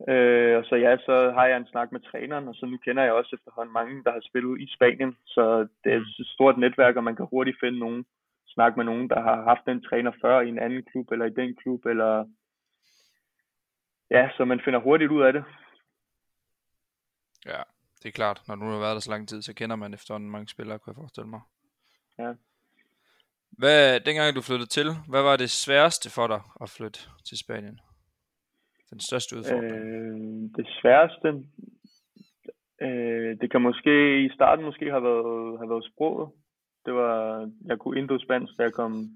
Øh, 0.09 0.59
og 0.59 0.65
så 0.65 0.75
ja, 0.77 0.97
så 0.97 1.33
har 1.37 1.47
jeg 1.47 1.57
en 1.57 1.73
snak 1.73 1.93
med 1.93 2.01
træneren, 2.01 2.49
og 2.49 2.55
så 2.55 2.67
nu 2.67 2.77
kender 2.77 3.03
jeg 3.03 3.13
også 3.13 3.37
efterhånden 3.37 3.73
mange, 3.73 4.05
der 4.05 4.13
har 4.13 4.23
spillet 4.29 4.61
i 4.61 4.67
Spanien, 4.77 5.17
så 5.27 5.67
det 5.85 5.93
er 5.93 5.97
et 5.97 6.27
stort 6.35 6.59
netværk, 6.59 6.97
og 6.97 7.05
man 7.05 7.17
kan 7.17 7.27
hurtigt 7.31 7.61
finde 7.61 7.79
nogen, 7.79 8.05
snakke 8.55 8.77
med 8.77 8.85
nogen, 8.85 9.09
der 9.09 9.21
har 9.23 9.43
haft 9.43 9.67
den 9.67 9.83
træner 9.83 10.13
før 10.23 10.41
i 10.41 10.49
en 10.49 10.59
anden 10.59 10.83
klub, 10.91 11.13
eller 11.13 11.27
i 11.27 11.37
den 11.41 11.57
klub, 11.57 11.87
eller 11.87 12.27
ja, 14.11 14.31
så 14.37 14.45
man 14.45 14.61
finder 14.65 14.81
hurtigt 14.81 15.11
ud 15.11 15.23
af 15.23 15.33
det. 15.33 15.45
Ja, 17.47 17.63
det 18.03 18.09
er 18.09 18.13
klart. 18.13 18.43
Når 18.49 18.55
du 18.55 18.65
har 18.65 18.79
været 18.79 18.95
der 18.95 19.01
så 19.01 19.11
lang 19.11 19.29
tid, 19.29 19.43
så 19.43 19.55
kender 19.55 19.77
man 19.77 19.95
efterhånden 19.95 20.31
mange 20.31 20.49
spillere, 20.49 20.79
kunne 20.79 20.91
jeg 20.91 21.01
forestille 21.03 21.29
mig. 21.29 21.41
Ja. 22.19 22.33
Hvad, 23.59 24.01
dengang 24.01 24.37
du 24.37 24.43
flyttede 24.43 24.69
til, 24.69 24.89
hvad 25.09 25.23
var 25.23 25.37
det 25.37 25.51
sværeste 25.51 26.11
for 26.11 26.27
dig 26.27 26.41
at 26.61 26.71
flytte 26.71 27.01
til 27.25 27.39
Spanien? 27.39 27.81
Den 28.91 29.01
største 29.01 29.37
udfordring? 29.37 29.73
Øh, 29.73 30.17
det 30.57 30.67
sværeste, 30.81 31.29
øh, 32.81 33.41
det 33.41 33.51
kan 33.51 33.63
måske 33.63 34.25
i 34.25 34.31
starten 34.35 34.65
måske 34.65 34.91
have 34.91 35.03
været, 35.03 35.59
have 35.59 35.71
været 35.71 35.91
sproget. 35.93 36.31
Det 36.87 36.95
var, 36.95 37.51
jeg 37.65 37.79
kunne 37.79 37.99
indo 37.99 38.19
spansk, 38.19 38.53
da 38.59 38.63
jeg 38.63 38.73
kom 38.73 39.09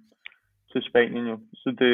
til 0.73 0.83
Spanien 0.83 1.27
jo. 1.27 1.39
Så 1.55 1.77
det, 1.79 1.93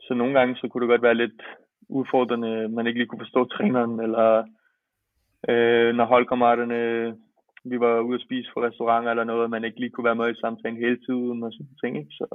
så 0.00 0.14
nogle 0.14 0.38
gange 0.38 0.56
så 0.56 0.68
kunne 0.68 0.82
det 0.82 0.88
godt 0.92 1.02
være 1.02 1.14
lidt 1.14 1.42
udfordrende, 1.88 2.68
man 2.68 2.86
ikke 2.86 2.98
lige 3.00 3.08
kunne 3.08 3.24
forstå 3.24 3.44
træneren, 3.44 4.00
eller 4.00 4.44
øh, 5.48 5.94
når 5.94 6.04
holdkammeraterne, 6.04 6.80
vi 7.64 7.80
var 7.80 8.00
ude 8.00 8.14
at 8.14 8.24
spise 8.26 8.50
på 8.54 8.62
restauranter 8.62 9.10
eller 9.10 9.24
noget, 9.24 9.50
man 9.50 9.64
ikke 9.64 9.80
lige 9.80 9.90
kunne 9.90 10.04
være 10.04 10.20
med 10.20 10.30
i 10.30 10.40
samtalen 10.40 10.78
hele 10.78 10.98
tiden 11.06 11.42
og 11.42 11.52
sådan 11.52 11.76
ting. 11.84 11.98
Ikke? 11.98 12.10
Så, 12.10 12.26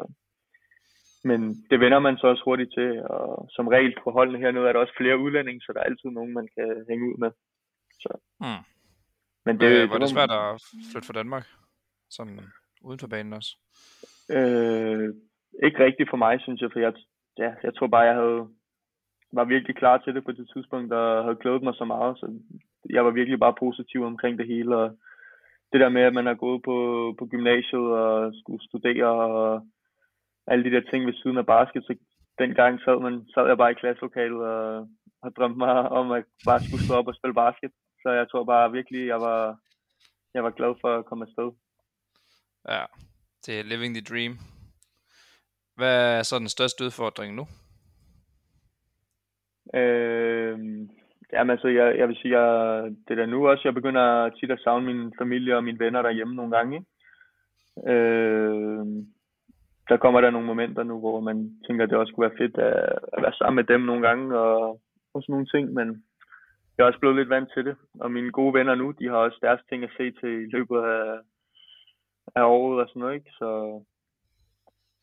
men 1.24 1.40
det 1.70 1.80
vender 1.80 2.00
man 2.00 2.18
så 2.18 2.28
også 2.28 2.44
hurtigt 2.46 2.72
til, 2.78 3.04
og 3.04 3.48
som 3.50 3.68
regel 3.68 3.96
på 4.04 4.12
holdene 4.12 4.40
hernede 4.40 4.68
er 4.68 4.74
der 4.74 4.80
også 4.80 4.94
flere 4.98 5.18
udlændinge, 5.20 5.62
så 5.62 5.72
der 5.74 5.80
er 5.80 5.84
altid 5.84 6.10
nogen, 6.10 6.34
man 6.34 6.48
kan 6.58 6.86
hænge 6.90 7.06
ud 7.10 7.18
med. 7.18 7.32
Så. 8.04 8.12
Mm. 8.40 8.64
Men 9.46 9.60
Det, 9.60 9.72
det, 9.72 9.90
var 9.90 9.98
det 9.98 10.02
var- 10.02 10.08
svært 10.18 10.32
at 10.32 10.62
flytte 10.92 11.08
fra 11.08 11.14
Danmark? 11.22 11.46
Sådan 12.12 12.40
uden 12.82 13.00
for 13.00 13.08
banen 13.08 13.34
også? 13.34 13.52
Øh, 14.38 15.08
ikke 15.66 15.84
rigtigt 15.86 16.10
for 16.10 16.18
mig, 16.18 16.42
synes 16.42 16.62
jeg, 16.62 16.70
for 16.74 16.80
jeg, 16.80 16.94
ja, 17.38 17.52
jeg 17.64 17.76
tror 17.76 17.88
bare, 17.88 18.10
jeg 18.12 18.16
havde, 18.16 18.48
var 19.34 19.44
virkelig 19.44 19.76
klar 19.76 19.98
til 19.98 20.16
det 20.16 20.24
på 20.24 20.32
det 20.32 20.50
tidspunkt, 20.54 20.94
og 20.94 21.24
havde 21.24 21.42
glædet 21.42 21.64
mig 21.64 21.76
så 21.76 21.86
meget, 21.86 22.18
så 22.18 22.40
jeg 22.90 23.06
var 23.06 23.12
virkelig 23.12 23.40
bare 23.40 23.60
positiv 23.60 24.04
omkring 24.04 24.38
det 24.40 24.48
hele, 24.48 24.78
og 24.78 24.98
det 25.72 25.80
der 25.82 25.90
med, 25.90 26.02
at 26.02 26.14
man 26.14 26.26
har 26.26 26.34
gået 26.34 26.62
på, 26.64 26.76
på 27.20 27.26
gymnasiet 27.26 27.88
og 28.02 28.34
skulle 28.40 28.64
studere, 28.70 29.14
og 29.40 29.68
alle 30.48 30.64
de 30.64 30.76
der 30.76 30.90
ting 30.92 31.06
ved 31.06 31.14
siden 31.14 31.38
af 31.38 31.46
basket, 31.46 31.84
så 31.84 31.96
dengang 32.40 32.80
sad, 32.80 33.02
man, 33.02 33.26
sad 33.34 33.48
jeg 33.48 33.58
bare 33.58 33.72
i 33.72 33.80
klasselokalet 33.82 34.42
og 34.42 34.88
har 35.24 35.30
drømt 35.30 35.58
mig 35.58 35.76
om, 36.00 36.12
at 36.12 36.24
bare 36.46 36.60
skulle 36.64 36.86
stå 36.86 36.94
op 36.96 37.08
og 37.08 37.16
spille 37.16 37.34
basket. 37.34 37.72
Så 38.02 38.10
jeg 38.20 38.26
tror 38.32 38.44
bare 38.44 38.72
virkelig, 38.72 39.08
jeg 39.08 39.20
var, 39.28 39.58
jeg 40.34 40.44
var 40.44 40.50
glad 40.50 40.74
for 40.82 40.90
at 40.98 41.06
komme 41.06 41.26
afsted. 41.28 41.50
Ja, 42.70 42.84
det 43.46 43.60
er 43.60 43.64
living 43.64 43.96
the 43.96 44.04
dream. 44.04 44.34
Hvad 45.76 46.18
er 46.18 46.24
så 46.24 46.40
den 46.40 46.48
største 46.48 46.86
udfordring 46.86 47.36
nu? 47.36 47.46
Øh, 49.80 50.60
jamen 51.34 51.50
altså, 51.50 51.68
jeg, 51.68 51.98
jeg 51.98 52.08
vil 52.08 52.18
sige, 52.22 52.40
jeg, 52.40 52.84
det 53.08 53.18
der 53.18 53.26
nu 53.26 53.48
også, 53.48 53.62
jeg 53.66 53.74
begynder 53.74 54.30
tit 54.30 54.52
at 54.52 54.60
savne 54.64 54.86
min 54.94 55.14
familie 55.20 55.56
og 55.58 55.64
mine 55.64 55.80
venner 55.80 56.02
derhjemme 56.02 56.36
nogle 56.36 56.58
gange. 56.58 56.76
Ikke? 56.78 56.88
Øh, 57.92 58.86
der 59.90 59.98
kommer 59.98 60.22
der 60.22 60.30
nogle 60.32 60.48
momenter 60.48 60.84
nu, 60.84 61.00
hvor 61.00 61.20
man 61.20 61.38
tænker, 61.68 61.84
at 61.84 61.90
det 61.90 61.98
også 61.98 62.14
kunne 62.14 62.30
være 62.30 62.38
fedt 62.38 62.58
at, 62.58 63.00
at 63.14 63.24
være 63.24 63.34
sammen 63.34 63.56
med 63.56 63.64
dem 63.64 63.82
nogle 63.82 64.08
gange 64.08 64.38
og, 64.40 64.82
og 65.14 65.22
sådan 65.22 65.34
nogle 65.34 65.52
ting, 65.54 65.74
men 65.74 66.04
jeg 66.78 66.84
er 66.84 66.88
også 66.88 67.00
blevet 67.00 67.18
lidt 67.18 67.30
vant 67.30 67.50
til 67.54 67.66
det. 67.66 67.76
Og 68.00 68.12
mine 68.12 68.32
gode 68.32 68.54
venner 68.54 68.76
nu, 68.76 68.92
de 68.92 69.08
har 69.08 69.16
også 69.16 69.40
deres 69.42 69.62
ting 69.70 69.84
at 69.84 69.96
se 69.98 70.12
til 70.12 70.34
i 70.46 70.50
løbet 70.56 70.78
af, 70.78 71.20
af 72.36 72.44
året 72.44 72.82
og 72.82 72.88
sådan 72.90 73.00
noget, 73.00 73.16
ikke? 73.16 73.32
Så, 73.32 73.82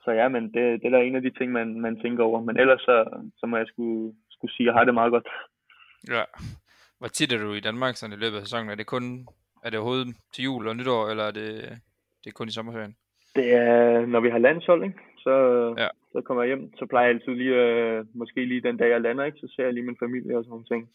så 0.04 0.10
ja, 0.10 0.28
men 0.28 0.42
det, 0.42 0.80
det 0.80 0.84
er 0.86 0.90
da 0.90 1.00
en 1.02 1.16
af 1.16 1.22
de 1.22 1.30
ting, 1.30 1.52
man, 1.52 1.80
man 1.80 2.00
tænker 2.00 2.24
over. 2.24 2.40
Men 2.40 2.56
ellers 2.56 2.80
så, 2.80 3.24
så 3.36 3.46
må 3.46 3.56
jeg 3.56 3.66
skulle, 3.66 4.14
skulle 4.30 4.54
sige, 4.54 4.64
at 4.64 4.66
jeg 4.66 4.74
har 4.74 4.84
det 4.84 4.94
meget 4.94 5.10
godt. 5.12 5.28
Ja. 6.10 6.22
Hvor 6.98 7.08
tit 7.08 7.32
er 7.32 7.38
du 7.38 7.52
i 7.52 7.60
Danmark 7.60 7.96
sådan 7.96 8.16
i 8.16 8.20
løbet 8.20 8.36
af 8.36 8.42
sæsonen? 8.42 8.70
Er 8.70 8.74
det 8.74 8.86
kun 8.86 9.26
er 9.64 9.70
det 9.70 9.78
overhovedet 9.78 10.16
til 10.34 10.44
jul 10.44 10.68
og 10.68 10.76
nytår, 10.76 11.08
eller 11.10 11.24
er 11.24 11.30
det, 11.30 11.48
det 12.24 12.26
er 12.30 12.34
kun 12.38 12.48
i 12.48 12.50
sommerferien? 12.50 12.96
Det 13.36 13.54
er, 13.54 14.06
når 14.06 14.20
vi 14.20 14.30
har 14.30 14.38
landshold, 14.38 14.84
ikke? 14.84 14.98
Så, 15.18 15.34
Ja. 15.78 15.88
så 16.12 16.20
kommer 16.20 16.42
jeg 16.42 16.48
hjem. 16.56 16.72
Så 16.78 16.86
plejer 16.86 17.06
jeg 17.06 17.14
altid 17.14 17.32
lige, 17.34 17.54
øh, 17.54 18.04
måske 18.14 18.44
lige 18.44 18.60
den 18.60 18.76
dag, 18.76 18.90
jeg 18.90 19.00
lander, 19.00 19.24
ikke? 19.24 19.38
Så 19.38 19.52
ser 19.56 19.64
jeg 19.64 19.74
lige 19.74 19.86
min 19.86 19.96
familie 20.02 20.36
og 20.38 20.44
sådan 20.44 20.50
nogle 20.50 20.64
ting. 20.72 20.90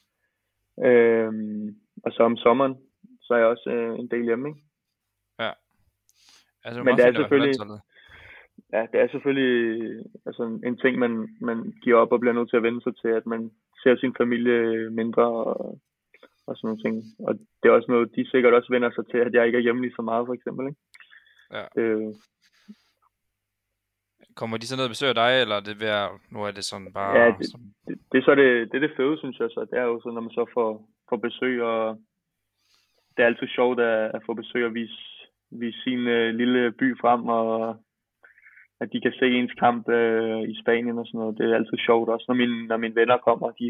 Øhm, 0.86 1.76
og 2.04 2.12
så 2.12 2.24
om 2.24 2.38
sommeren, 2.38 2.76
så 3.22 3.34
er 3.34 3.38
jeg 3.38 3.48
også 3.48 3.69
øh, 3.69 4.00
en 4.00 4.08
del 4.08 4.24
hjemme, 4.24 4.50
ikke? 4.50 4.62
Altså, 6.65 6.84
Men 6.84 6.97
det 6.97 7.06
er 7.06 7.13
selvfølgelig-. 7.13 7.80
Ja, 8.73 8.82
det 8.91 9.02
er 9.02 9.08
selvfølgelig 9.08 10.04
altså, 10.26 10.43
en 10.69 10.78
ting, 10.78 10.99
man, 10.99 11.13
man 11.41 11.73
giver 11.84 11.97
op 11.97 12.12
og 12.12 12.19
bliver 12.19 12.34
nødt 12.34 12.49
til 12.49 12.58
at 12.58 12.63
vende 12.63 12.82
sig 12.84 12.93
til, 13.02 13.08
at 13.08 13.26
man 13.26 13.52
ser 13.84 13.95
sin 13.95 14.15
familie 14.21 14.89
mindre 14.89 15.23
og, 15.23 15.80
og 16.47 16.56
sådan 16.56 16.67
nogle 16.67 16.82
ting. 16.84 16.95
Og 17.28 17.34
det 17.63 17.69
er 17.69 17.73
også 17.78 17.91
noget, 17.91 18.15
de 18.15 18.30
sikkert 18.32 18.54
også 18.54 18.69
vender 18.76 18.91
sig 18.91 19.06
til, 19.12 19.17
at 19.17 19.34
jeg 19.34 19.45
ikke 19.45 19.58
er 19.58 19.62
hjemme 19.62 19.82
lige 19.82 19.95
så 19.95 20.02
meget, 20.02 20.26
for 20.28 20.34
eksempel, 20.34 20.67
ikke? 20.67 20.80
Ja. 21.52 21.63
Det, 21.76 22.15
Kommer 24.36 24.58
de 24.58 24.67
så 24.67 24.76
ned 24.76 24.84
og 24.84 24.89
besøger 24.95 25.13
dig, 25.13 25.32
eller 25.41 25.56
er 25.56 25.60
det 25.69 25.80
ved 25.80 25.89
nu 26.32 26.39
er 26.43 26.52
det 26.52 26.63
sådan 26.65 26.93
bare... 26.93 27.17
Ja, 27.19 27.28
det- 27.39 27.52
sådan, 27.52 27.73
det, 27.88 27.95
det 28.12 28.17
er 28.17 28.23
så 28.26 28.36
det, 28.36 28.71
det, 28.71 28.76
er 28.78 28.88
det 28.88 28.97
fede, 28.97 29.17
synes 29.17 29.39
jeg 29.39 29.49
så. 29.52 29.67
Det 29.71 29.80
er 29.80 29.84
jo 29.84 30.02
så, 30.02 30.10
når 30.12 30.21
man 30.21 30.32
så 30.39 30.45
får, 30.54 30.69
får 31.10 31.17
besøg, 31.17 31.63
og 31.63 31.99
det 33.17 33.23
er 33.23 33.28
altid 33.28 33.47
sjovt 33.47 33.80
at, 33.80 34.12
at 34.15 34.21
få 34.26 34.34
besøg 34.34 34.65
og 34.65 34.73
vise, 34.73 34.97
vise 35.60 35.80
sin 35.84 36.00
øh, 36.08 36.36
lille 36.36 36.72
by 36.72 36.88
frem, 37.02 37.22
og 37.28 37.78
at 38.82 38.89
de 38.94 39.02
kan 39.02 39.13
se 39.20 39.26
ens 39.39 39.54
kamp 39.63 39.89
øh, 39.89 40.42
i 40.52 40.56
Spanien 40.62 40.98
og 41.00 41.06
sådan 41.08 41.20
noget. 41.20 41.38
Det 41.38 41.46
er 41.52 41.56
altid 41.56 41.78
sjovt 41.88 42.10
også, 42.10 42.26
når 42.28 42.36
mine, 42.36 42.68
når 42.68 42.78
mine 42.78 42.96
venner 42.96 43.18
kommer. 43.18 43.52
De, 43.52 43.68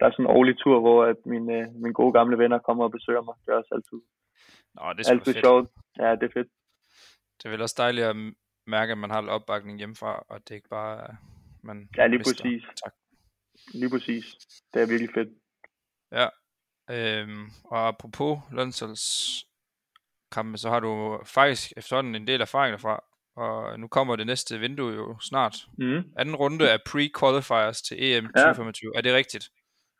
der 0.00 0.06
er 0.06 0.10
sådan 0.10 0.24
en 0.26 0.30
årlig 0.36 0.58
tur, 0.58 0.80
hvor 0.80 1.04
at 1.04 1.16
mine, 1.26 1.52
øh, 1.58 1.66
mine 1.82 1.94
gode 1.94 2.12
gamle 2.12 2.38
venner 2.38 2.58
kommer 2.58 2.84
og 2.84 2.90
besøger 2.90 3.22
mig. 3.22 3.34
Det 3.46 3.52
er 3.52 3.56
også 3.56 3.74
altid, 3.78 3.98
Nå, 4.74 4.82
det 4.96 5.06
er 5.06 5.10
altid 5.10 5.32
fedt. 5.34 5.44
sjovt. 5.44 5.68
Ja, 5.98 6.10
det 6.20 6.22
er 6.22 6.34
fedt. 6.38 6.48
Det 7.38 7.44
er 7.44 7.50
vel 7.50 7.62
også 7.62 7.74
dejligt 7.78 8.06
at 8.06 8.16
mærke, 8.66 8.92
at 8.92 8.98
man 8.98 9.10
har 9.10 9.20
lidt 9.20 9.30
opbakning 9.30 9.78
hjemmefra, 9.78 10.24
og 10.28 10.48
det 10.48 10.54
ikke 10.54 10.68
bare 10.68 10.94
er, 11.08 11.14
man 11.62 11.88
Ja, 11.96 12.06
lige 12.06 12.18
mister. 12.18 12.44
præcis. 12.44 12.62
Tak. 12.84 12.92
Lige 13.74 13.90
præcis. 13.90 14.24
Det 14.74 14.82
er 14.82 14.86
virkelig 14.86 15.10
fedt. 15.14 15.28
Ja. 16.12 16.26
Øhm, 16.90 17.44
og 17.64 17.88
apropos 17.88 18.38
landsholdskampe, 20.26 20.58
så 20.58 20.68
har 20.70 20.80
du 20.80 21.20
faktisk 21.24 21.72
efterhånden 21.76 22.14
en 22.14 22.26
del 22.26 22.40
erfaring 22.40 22.72
derfra, 22.72 23.00
og 23.36 23.80
nu 23.80 23.88
kommer 23.88 24.16
det 24.16 24.26
næste 24.26 24.58
vindue 24.58 24.92
jo 24.92 25.16
snart. 25.20 25.56
Mm. 25.78 26.02
Anden 26.18 26.36
runde 26.36 26.70
af 26.72 26.78
pre-qualifiers 26.88 27.82
til 27.82 27.96
EM 28.04 28.24
Ja. 28.36 28.42
2025. 28.42 28.92
Er 28.96 29.00
det 29.00 29.14
rigtigt? 29.14 29.50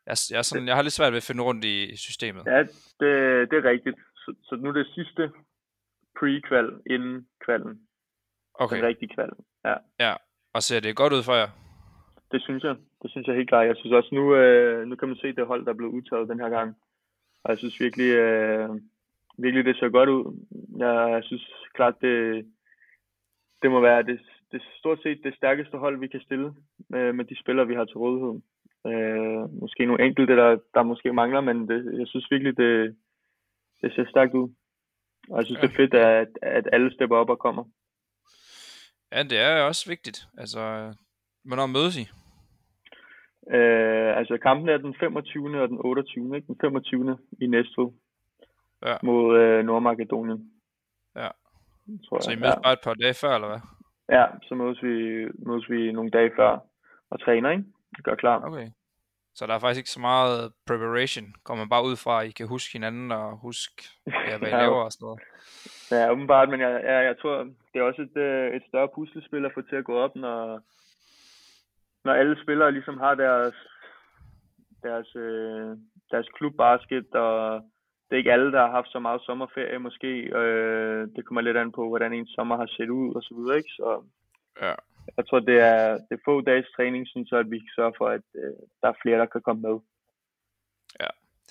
Jeg, 0.05 0.11
er- 0.11 0.27
jeg, 0.31 0.37
er 0.37 0.41
sådan, 0.41 0.67
jeg 0.67 0.75
har 0.75 0.81
lidt 0.83 0.93
svært 0.93 1.13
ved 1.13 1.17
at 1.17 1.23
finde 1.27 1.43
rundt 1.43 1.65
i 1.65 1.97
systemet. 1.97 2.43
Ja, 2.45 2.59
det, 2.99 3.11
det 3.51 3.57
er 3.61 3.69
rigtigt. 3.73 3.97
Så, 4.15 4.33
så 4.43 4.55
nu 4.55 4.69
er 4.69 4.73
det 4.73 4.87
sidste 4.95 5.31
pre-kval 6.19 6.69
inden 6.93 7.27
kvalden. 7.45 7.81
Okay, 8.53 8.77
Den 8.77 8.85
rigtige 8.85 9.13
kval. 9.15 9.29
Ja, 9.99 10.13
og 10.53 10.63
ser 10.63 10.79
det 10.79 10.95
godt 10.95 11.13
ud 11.13 11.23
for 11.23 11.33
jer? 11.35 11.49
det 12.31 12.41
synes 12.41 12.63
jeg. 12.63 12.75
Det 13.01 13.11
synes 13.11 13.27
jeg 13.27 13.35
helt 13.35 13.49
klart. 13.49 13.67
Jeg 13.67 13.75
synes 13.77 13.93
også, 13.93 14.09
nu, 14.15 14.35
øh, 14.35 14.87
nu 14.87 14.95
kan 14.95 15.07
man 15.07 15.17
se 15.17 15.35
det 15.35 15.47
hold, 15.47 15.65
der 15.65 15.71
er 15.71 15.75
blevet 15.77 15.91
udtaget 15.93 16.29
den 16.29 16.39
her 16.39 16.49
gang. 16.49 16.75
Og 17.43 17.49
jeg 17.51 17.57
synes 17.57 17.79
virkelig, 17.79 18.09
øh, 18.11 18.69
virkelig 19.37 19.65
det 19.65 19.75
ser 19.79 19.89
godt 19.89 20.09
ud. 20.09 20.23
Jeg, 20.77 21.23
synes 21.23 21.45
klart, 21.73 21.95
det, 22.01 22.45
det 23.61 23.71
må 23.71 23.81
være 23.81 24.03
det, 24.03 24.19
det 24.51 24.61
stort 24.79 24.99
set 25.03 25.19
det 25.23 25.35
stærkeste 25.35 25.77
hold, 25.77 25.99
vi 25.99 26.07
kan 26.07 26.21
stille 26.21 26.53
med, 26.89 27.13
med 27.13 27.25
de 27.25 27.39
spillere, 27.39 27.67
vi 27.67 27.75
har 27.75 27.85
til 27.85 27.97
rådighed. 27.97 28.41
Øh, 28.87 29.61
måske 29.61 29.85
nogle 29.85 30.05
enkelte, 30.05 30.35
der, 30.35 30.57
der 30.73 30.83
måske 30.83 31.13
mangler, 31.13 31.41
men 31.41 31.67
det, 31.69 31.99
jeg 31.99 32.07
synes 32.07 32.31
virkelig, 32.31 32.57
det, 32.57 32.95
det 33.81 33.93
ser 33.95 34.05
stærkt 34.09 34.33
ud. 34.33 34.49
Og 35.29 35.37
jeg 35.37 35.45
synes, 35.45 35.57
Ja. 35.61 35.67
det 35.67 35.73
er 35.73 35.77
fedt, 35.77 35.93
at, 35.93 36.27
at 36.41 36.69
alle 36.71 36.93
stepper 36.93 37.17
op 37.17 37.29
og 37.29 37.39
kommer. 37.39 37.63
Ja, 39.11 39.23
det 39.23 39.39
er 39.39 39.63
også 39.63 39.89
vigtigt. 39.89 40.27
Altså, 40.37 40.59
hvornår 41.45 41.65
mødes 41.65 41.97
I? 41.97 42.05
Øh, 43.55 44.17
altså 44.17 44.37
kampen 44.37 44.69
er 44.69 44.77
den 44.77 44.95
25. 44.99 45.61
og 45.61 45.69
den 45.69 45.77
28. 45.79 46.35
Ikke? 46.35 46.47
Den 46.47 46.57
25. 46.61 47.17
i 47.41 47.47
Næstved 47.47 47.87
Ja. 48.85 48.95
mod 49.03 49.37
øh, 49.39 49.65
Nordmakedonien. 49.65 50.51
Ja. 51.15 51.27
Tror 52.09 52.19
Så 52.19 52.29
I 52.29 52.33
jeg. 52.33 52.39
mødes 52.39 52.55
ja. 52.55 52.61
bare 52.61 52.73
et 52.73 52.79
par 52.83 52.93
dage 52.93 53.13
før, 53.13 53.35
eller 53.35 53.47
hvad? 53.47 53.59
ja, 54.17 54.25
så 54.43 54.55
mødes 54.55 54.83
vi, 54.83 55.25
mødes 55.47 55.69
vi 55.69 55.91
nogle 55.91 56.11
dage 56.11 56.31
før 56.35 56.59
og 57.09 57.19
træner, 57.21 57.49
ikke? 57.51 57.63
Gør 58.03 58.15
klar. 58.15 58.43
Okay. 58.45 58.67
Så 59.35 59.47
der 59.47 59.53
er 59.53 59.59
faktisk 59.59 59.77
ikke 59.77 59.89
så 59.89 59.99
meget 59.99 60.53
preparation. 60.67 61.25
Kommer 61.43 61.63
man 61.63 61.69
bare 61.69 61.85
ud 61.85 61.95
fra, 61.95 62.21
at 62.21 62.27
I 62.27 62.31
kan 62.31 62.47
huske 62.47 62.73
hinanden 62.73 63.11
og 63.11 63.37
huske, 63.37 63.83
ja, 64.07 64.37
hvad 64.37 64.49
I 64.49 64.51
Ja, 64.55 64.61
laver 64.61 64.83
og 64.83 64.91
sådan 64.91 65.05
noget. 65.05 65.21
Ja, 65.91 66.11
åbenbart, 66.11 66.49
men 66.49 66.59
jeg, 66.61 66.71
jeg, 66.83 67.05
jeg 67.05 67.15
tror, 67.21 67.35
det 67.73 67.79
er 67.79 67.83
også 67.83 68.01
et, 68.01 68.17
øh, 68.17 68.55
et 68.55 68.63
større 68.67 68.89
puslespil 68.95 69.45
at 69.45 69.51
få 69.53 69.61
til 69.61 69.75
at 69.75 69.85
gå 69.85 69.95
op, 69.97 70.15
når, 70.15 70.61
når 72.05 72.13
alle 72.13 72.43
spillere 72.43 72.71
ligesom 72.71 72.97
har 72.97 73.15
deres, 73.15 73.55
deres, 74.83 75.15
øh, 75.15 75.77
deres 76.11 76.27
klubbasket, 76.37 77.15
og 77.15 77.61
det 78.09 78.13
er 78.15 78.17
ikke 78.17 78.31
alle, 78.33 78.51
der 78.51 78.59
har 78.65 78.71
haft 78.71 78.91
så 78.91 78.99
meget 78.99 79.21
sommerferie 79.21 79.79
måske. 79.79 80.07
Øh, 80.39 81.07
det 81.15 81.25
kommer 81.25 81.41
lidt 81.41 81.57
an 81.57 81.71
på, 81.71 81.87
hvordan 81.87 82.13
ens 82.13 82.29
sommer 82.35 82.57
har 82.57 82.67
set 82.77 82.89
ud 82.89 83.15
og 83.15 83.21
så 83.23 83.35
videre, 83.37 83.57
ikke? 83.57 83.69
Så 83.69 84.03
Ja. 84.61 84.73
jeg 85.17 85.27
tror, 85.27 85.39
det 85.39 85.59
er, 85.59 85.93
det 85.93 86.11
er 86.17 86.25
få 86.25 86.41
dages 86.41 86.67
træning, 86.75 87.07
sådan 87.07 87.25
så 87.25 87.35
at 87.35 87.51
vi 87.51 87.57
kan 87.59 87.71
sørge 87.75 87.93
for, 87.97 88.07
at 88.07 88.21
øh, 88.35 88.53
der 88.81 88.87
er 88.87 88.93
flere, 89.01 89.19
der 89.19 89.25
kan 89.25 89.41
komme 89.41 89.61
med. 89.61 89.79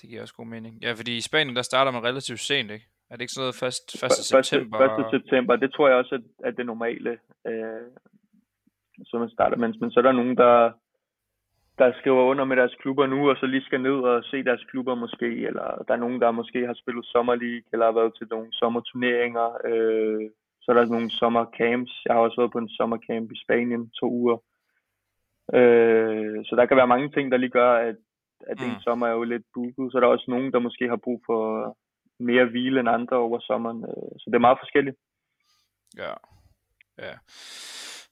Det 0.01 0.09
giver 0.09 0.21
også 0.21 0.33
god 0.33 0.45
mening. 0.45 0.83
Ja, 0.83 0.91
fordi 0.93 1.17
i 1.17 1.21
Spanien, 1.21 1.55
der 1.55 1.61
starter 1.61 1.91
man 1.91 2.03
relativt 2.03 2.39
sent, 2.39 2.71
ikke? 2.71 2.85
Er 3.09 3.15
det 3.15 3.21
ikke 3.21 3.33
sådan 3.33 3.43
noget 3.43 3.55
først 3.55 3.95
1. 3.95 3.99
Første- 3.99 4.23
september? 4.23 4.77
Første 4.77 5.17
september, 5.17 5.55
det 5.55 5.73
tror 5.73 5.87
jeg 5.87 5.97
også, 5.97 6.15
at, 6.15 6.21
at 6.47 6.57
det 6.57 6.65
normale, 6.65 7.17
øh, 7.47 7.81
så 9.05 9.17
man 9.19 9.29
starter. 9.29 9.57
Men, 9.57 9.75
men 9.79 9.91
så 9.91 9.99
er 9.99 10.01
der 10.03 10.11
nogen, 10.11 10.37
der, 10.37 10.71
der 11.79 11.93
skriver 11.99 12.23
under 12.23 12.45
med 12.45 12.55
deres 12.57 12.75
klubber 12.81 13.05
nu, 13.07 13.29
og 13.29 13.37
så 13.37 13.45
lige 13.45 13.65
skal 13.65 13.81
ned 13.81 13.97
og 14.11 14.23
se 14.23 14.43
deres 14.43 14.63
klubber 14.69 14.95
måske, 14.95 15.29
eller 15.47 15.83
der 15.87 15.93
er 15.93 16.03
nogen, 16.05 16.21
der 16.21 16.31
måske 16.31 16.65
har 16.65 16.73
spillet 16.73 17.05
Summer 17.05 17.35
League, 17.35 17.63
eller 17.73 17.85
har 17.85 17.91
været 17.99 18.13
til 18.17 18.27
nogle 18.29 18.47
sommerturneringer. 18.53 19.47
Øh, 19.65 20.29
så 20.61 20.71
er 20.71 20.75
der 20.75 20.85
nogle 20.85 21.11
sommercamps. 21.11 21.91
Jeg 22.05 22.13
har 22.15 22.21
også 22.21 22.41
været 22.41 22.51
på 22.51 22.57
en 22.57 22.69
sommercamp 22.69 23.31
i 23.31 23.41
Spanien, 23.43 23.89
to 23.89 24.07
uger. 24.11 24.37
Øh, 25.53 26.45
så 26.45 26.55
der 26.55 26.65
kan 26.65 26.77
være 26.77 26.87
mange 26.93 27.09
ting, 27.09 27.31
der 27.31 27.37
lige 27.37 27.49
gør, 27.59 27.71
at, 27.73 27.95
at 28.47 28.59
Mm. 28.59 28.65
en 28.65 28.79
sommer 28.81 29.07
er 29.07 29.11
jo 29.11 29.23
lidt 29.23 29.45
booket. 29.53 29.91
Så 29.91 29.97
er 29.97 30.01
der 30.01 30.07
også 30.07 30.25
nogen, 30.27 30.51
der 30.53 30.59
måske 30.59 30.89
har 30.89 30.99
brug 31.03 31.23
for 31.25 31.41
mere 32.19 32.45
hvile 32.45 32.79
end 32.79 32.89
andre 32.89 33.15
over 33.15 33.39
sommeren. 33.39 33.83
Øh, 33.83 34.11
så 34.19 34.23
det 34.27 34.35
er 34.35 34.47
meget 34.47 34.59
forskelligt. 34.61 34.97
Ja. 35.97 36.13
Ja. 36.99 37.13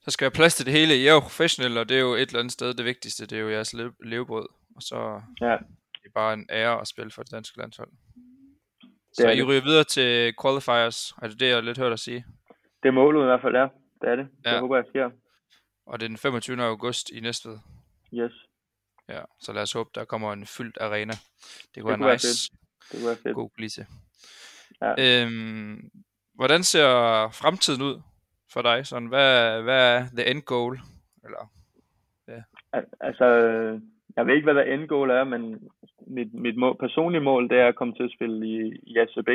Der 0.06 0.10
skal 0.10 0.24
være 0.24 0.30
plads 0.30 0.54
til 0.54 0.66
det 0.66 0.72
hele. 0.74 0.96
I 0.96 1.06
er 1.06 1.12
jo 1.12 1.20
professionelle, 1.20 1.80
og 1.80 1.88
det 1.88 1.96
er 1.96 2.00
jo 2.00 2.14
et 2.14 2.20
eller 2.28 2.38
andet 2.38 2.52
sted 2.52 2.74
det 2.74 2.84
vigtigste. 2.84 3.26
Det 3.26 3.38
er 3.38 3.42
jo 3.42 3.50
jeres 3.50 3.72
le- 3.74 3.92
levebrød. 4.04 4.48
Og 4.76 4.82
så 4.82 5.22
Ja, 5.40 5.52
det 5.92 6.04
er 6.06 6.10
bare 6.14 6.34
en 6.34 6.46
ære 6.50 6.80
at 6.80 6.88
spille 6.88 7.10
for 7.10 7.22
det 7.22 7.32
danske 7.32 7.58
landshold. 7.58 7.88
Det 7.90 8.90
Så 9.12 9.28
I 9.30 9.36
det. 9.36 9.46
ryger 9.46 9.60
videre 9.62 9.84
til 9.84 10.34
qualifiers, 10.42 11.14
er 11.22 11.28
det 11.28 11.40
det, 11.40 11.46
jeg 11.46 11.54
har 11.54 11.60
lidt 11.60 11.78
hørt 11.78 11.90
dig 11.90 11.98
sige? 11.98 12.24
det 12.82 12.88
er 12.88 12.92
målet 12.92 13.20
i 13.22 13.24
hvert 13.24 13.40
fald, 13.42 13.54
ja. 13.56 13.66
Det 14.00 14.08
er 14.10 14.16
det. 14.16 14.28
Ja. 14.44 14.50
Jeg 14.50 14.60
håber, 14.60 14.76
jeg 14.76 14.84
sker. 14.88 15.10
Og 15.86 16.00
det 16.00 16.04
er 16.04 16.08
den 16.08 16.16
25. 16.18 16.62
august 16.64 17.10
i 17.10 17.20
Næstved. 17.20 17.58
Yes, 18.14 18.32
Ja, 19.08 19.20
så 19.40 19.52
lad 19.52 19.62
os 19.62 19.72
håbe, 19.72 19.90
der 19.94 20.04
kommer 20.04 20.32
en 20.32 20.46
fyldt 20.46 20.78
arena. 20.80 21.12
Det 21.12 21.18
kunne 21.18 21.74
Det 21.74 21.84
være 21.84 21.96
kunne 21.96 22.06
være 22.06 22.14
nice. 22.14 22.52
det 22.92 22.98
kunne 22.98 23.06
være 23.06 23.16
fedt. 23.16 23.34
God 23.34 23.50
kulisse. 23.50 23.86
Ja. 24.80 25.22
Øhm, 25.22 25.90
hvordan 26.34 26.62
ser 26.64 26.88
fremtiden 27.30 27.82
ud 27.82 28.02
for 28.56 28.62
dig? 28.62 28.86
Sådan, 28.86 29.08
hvad, 29.08 29.62
hvad 29.62 29.80
er 29.96 30.00
the 30.16 30.30
end 30.30 30.42
goal? 30.42 30.72
Eller, 31.24 31.42
Al- 32.76 32.92
Altså, 33.00 33.26
jeg 34.16 34.26
ved 34.26 34.34
ikke, 34.34 34.44
hvad 34.52 34.54
der 34.54 34.62
end 34.74 34.88
goal 34.88 35.10
er, 35.10 35.24
men 35.24 35.42
mit, 36.06 36.34
mit 36.34 36.56
mål, 36.56 36.76
personlige 36.80 37.20
mål, 37.30 37.48
det 37.50 37.58
er 37.58 37.68
at 37.68 37.76
komme 37.76 37.94
til 37.94 38.02
at 38.08 38.14
spille 38.16 38.36
i, 38.46 38.56
i 38.82 38.96
ACB. 38.98 39.30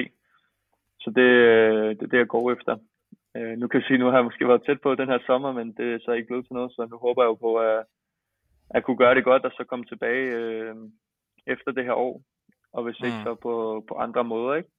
Så 1.03 1.09
det, 1.15 1.29
øh, 1.51 1.89
det 1.95 2.01
er 2.01 2.07
det, 2.11 2.17
jeg 2.17 2.27
går 2.27 2.51
efter. 2.51 2.77
Øh, 3.37 3.53
nu 3.59 3.67
kan 3.67 3.79
jeg 3.79 3.87
sige, 3.87 3.97
nu 3.97 4.05
har 4.05 4.17
jeg 4.17 4.23
måske 4.23 4.47
været 4.47 4.63
tæt 4.65 4.81
på 4.81 4.95
den 4.95 5.07
her 5.07 5.19
sommer, 5.25 5.51
men 5.51 5.67
det 5.77 5.93
er 5.93 5.99
så 6.05 6.11
ikke 6.11 6.27
blevet 6.27 6.45
til 6.45 6.53
noget, 6.53 6.71
så 6.71 6.87
nu 6.91 6.97
håber 6.97 7.23
jeg 7.23 7.27
jo 7.27 7.33
på 7.35 7.55
at, 7.59 7.83
at 8.69 8.83
kunne 8.83 8.97
gøre 8.97 9.15
det 9.15 9.23
godt, 9.23 9.45
og 9.45 9.51
så 9.51 9.63
komme 9.63 9.85
tilbage 9.85 10.25
øh, 10.35 10.75
efter 11.47 11.71
det 11.71 11.83
her 11.85 11.93
år. 11.93 12.21
Og 12.73 12.83
hvis 12.83 12.99
ikke, 13.05 13.17
Mm. 13.17 13.23
så 13.23 13.35
på, 13.35 13.85
på 13.87 13.93
andre 13.95 14.23
måder, 14.23 14.55
ikke? 14.55 14.69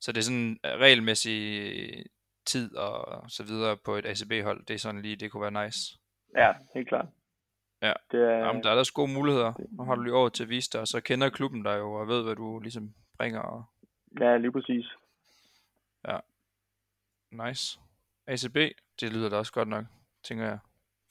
så 0.00 0.12
det 0.12 0.18
er 0.18 0.22
sådan 0.22 0.58
øh, 0.66 0.72
regelmæssig 0.80 1.38
tid 2.46 2.76
og 2.76 3.30
så 3.30 3.44
videre 3.44 3.76
på 3.76 3.94
et 3.96 4.06
ACB-hold. 4.06 4.66
Det 4.66 4.74
er 4.74 4.78
sådan 4.78 5.02
lige, 5.02 5.16
det 5.16 5.30
kunne 5.32 5.42
være 5.42 5.64
nice. 5.64 5.98
Ja, 6.36 6.52
helt 6.74 6.88
klart. 6.88 7.06
Ja. 7.82 7.92
Det 8.10 8.20
er, 8.20 8.38
Jamen, 8.38 8.62
der 8.62 8.68
er 8.68 8.72
ellers 8.72 8.90
gode 8.90 9.12
muligheder. 9.12 9.52
Nu 9.70 9.84
har 9.84 9.94
du 9.94 10.02
lige 10.02 10.14
år 10.14 10.28
til 10.28 10.42
at 10.42 10.48
vise 10.48 10.70
dig, 10.72 10.80
og 10.80 10.88
så 10.88 11.00
kender 11.00 11.28
klubben 11.28 11.62
dig 11.62 11.78
jo, 11.78 11.92
og 11.92 12.08
ved, 12.08 12.22
hvad 12.24 12.36
du 12.36 12.60
ligesom 12.60 12.94
bringer. 13.18 13.40
Og 13.40 13.64
ja, 14.20 14.36
lige 14.36 14.52
præcis. 14.52 14.86
nice. 17.30 17.80
ACB, 18.26 18.56
det 19.00 19.12
lyder 19.12 19.28
da 19.28 19.36
også 19.36 19.52
godt 19.52 19.68
nok, 19.68 19.84
tænker 20.22 20.44
jeg, 20.44 20.58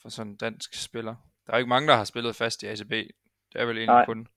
for 0.01 0.09
sådan 0.09 0.31
en 0.31 0.37
dansk 0.37 0.83
spiller. 0.83 1.15
Der 1.47 1.53
er 1.53 1.57
ikke 1.57 1.69
mange, 1.69 1.87
der 1.87 1.95
har 1.95 2.03
spillet 2.03 2.35
fast 2.35 2.63
i 2.63 2.67
ACB. 2.67 2.91
Det 3.53 3.61
er 3.61 3.65
vel 3.65 3.77
egentlig 3.77 3.95
Nej. 3.95 4.05
kun 4.05 4.27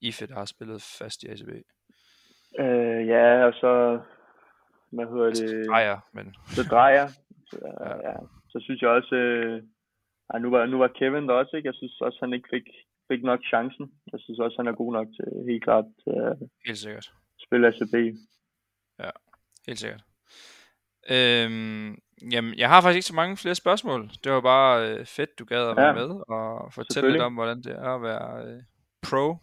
IFE, 0.00 0.26
der 0.26 0.34
har 0.34 0.44
spillet 0.44 0.82
fast 0.82 1.22
i 1.22 1.28
ACB. 1.28 1.48
Øh, 2.58 3.08
ja, 3.08 3.44
og 3.44 3.52
så, 3.52 4.00
hvad 4.94 5.06
hedder 5.06 5.26
Altså, 5.26 5.46
det? 5.46 5.66
drejer, 5.68 5.98
men 6.12 6.34
så 6.56 6.62
drejer. 6.62 7.06
Så, 7.50 7.58
Ja. 7.62 7.88
ja. 7.88 8.10
ja. 8.10 8.16
så 8.52 8.58
synes 8.64 8.82
jeg 8.82 8.90
også, 8.90 9.14
øh, 9.14 9.62
ej, 10.30 10.38
nu, 10.38 10.50
var, 10.50 10.66
nu 10.66 10.78
var 10.78 10.88
Kevin 10.98 11.28
der 11.28 11.34
også, 11.34 11.56
ikke? 11.56 11.66
Jeg 11.66 11.74
synes 11.74 12.00
også, 12.00 12.18
han 12.22 12.32
ikke 12.32 12.48
fik, 12.54 12.66
fik 13.10 13.22
nok 13.22 13.40
chancen. 13.52 13.92
Jeg 14.12 14.20
synes 14.20 14.38
også, 14.38 14.56
han 14.58 14.66
er 14.66 14.72
god 14.82 14.92
nok 14.92 15.06
til 15.16 15.26
helt 15.50 15.64
klart 15.64 15.84
at 16.06 16.36
helt 16.66 16.78
sikkert. 16.78 17.12
spille 17.46 17.66
ACB. 17.68 17.94
Helt 19.66 19.78
sikkert. 19.78 20.02
Øhm, 21.10 21.98
jamen, 22.32 22.54
jeg 22.58 22.68
har 22.68 22.80
faktisk 22.80 22.96
ikke 22.96 23.06
så 23.06 23.14
mange 23.14 23.36
flere 23.36 23.54
spørgsmål. 23.54 24.10
Det 24.24 24.32
var 24.32 24.40
bare 24.40 24.88
øh, 24.90 25.06
fedt, 25.06 25.38
du 25.38 25.44
gad 25.44 25.70
at 25.70 25.76
være 25.76 25.86
Ja, 25.86 25.92
med 25.92 26.08
og 26.28 26.72
fortælle 26.72 27.10
lidt 27.12 27.22
om, 27.22 27.34
hvordan 27.34 27.58
det 27.62 27.72
er 27.72 27.94
at 27.94 28.02
være 28.02 28.46
øh, 28.46 28.62
pro 29.02 29.36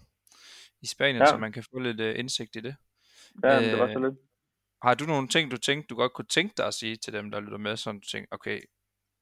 i 0.82 0.86
Spanien, 0.86 1.18
Ja. 1.22 1.26
så 1.26 1.38
man 1.38 1.52
kan 1.52 1.64
få 1.74 1.80
lidt 1.80 2.00
øh, 2.00 2.20
indsigt 2.20 2.56
i 2.56 2.60
det. 2.60 2.76
Ja, 3.44 3.60
men 3.60 3.70
det 3.70 3.80
var 3.80 3.88
så 3.88 4.00
Øh, 4.00 4.06
lidt. 4.06 4.20
Har 4.84 4.94
du 4.94 5.06
nogle 5.06 5.28
ting, 5.28 5.52
du 5.52 5.58
tænkte, 5.58 5.88
du 5.88 5.96
godt 5.96 6.14
kunne 6.14 6.34
tænke 6.38 6.54
dig 6.58 6.68
at 6.68 6.74
sige 6.74 6.96
til 6.96 7.14
dem, 7.14 7.32
der 7.32 7.40
lytter 7.40 7.58
med, 7.58 7.76
sådan 7.78 8.00
du 8.00 8.08
tænker, 8.12 8.28
okay, 8.32 8.60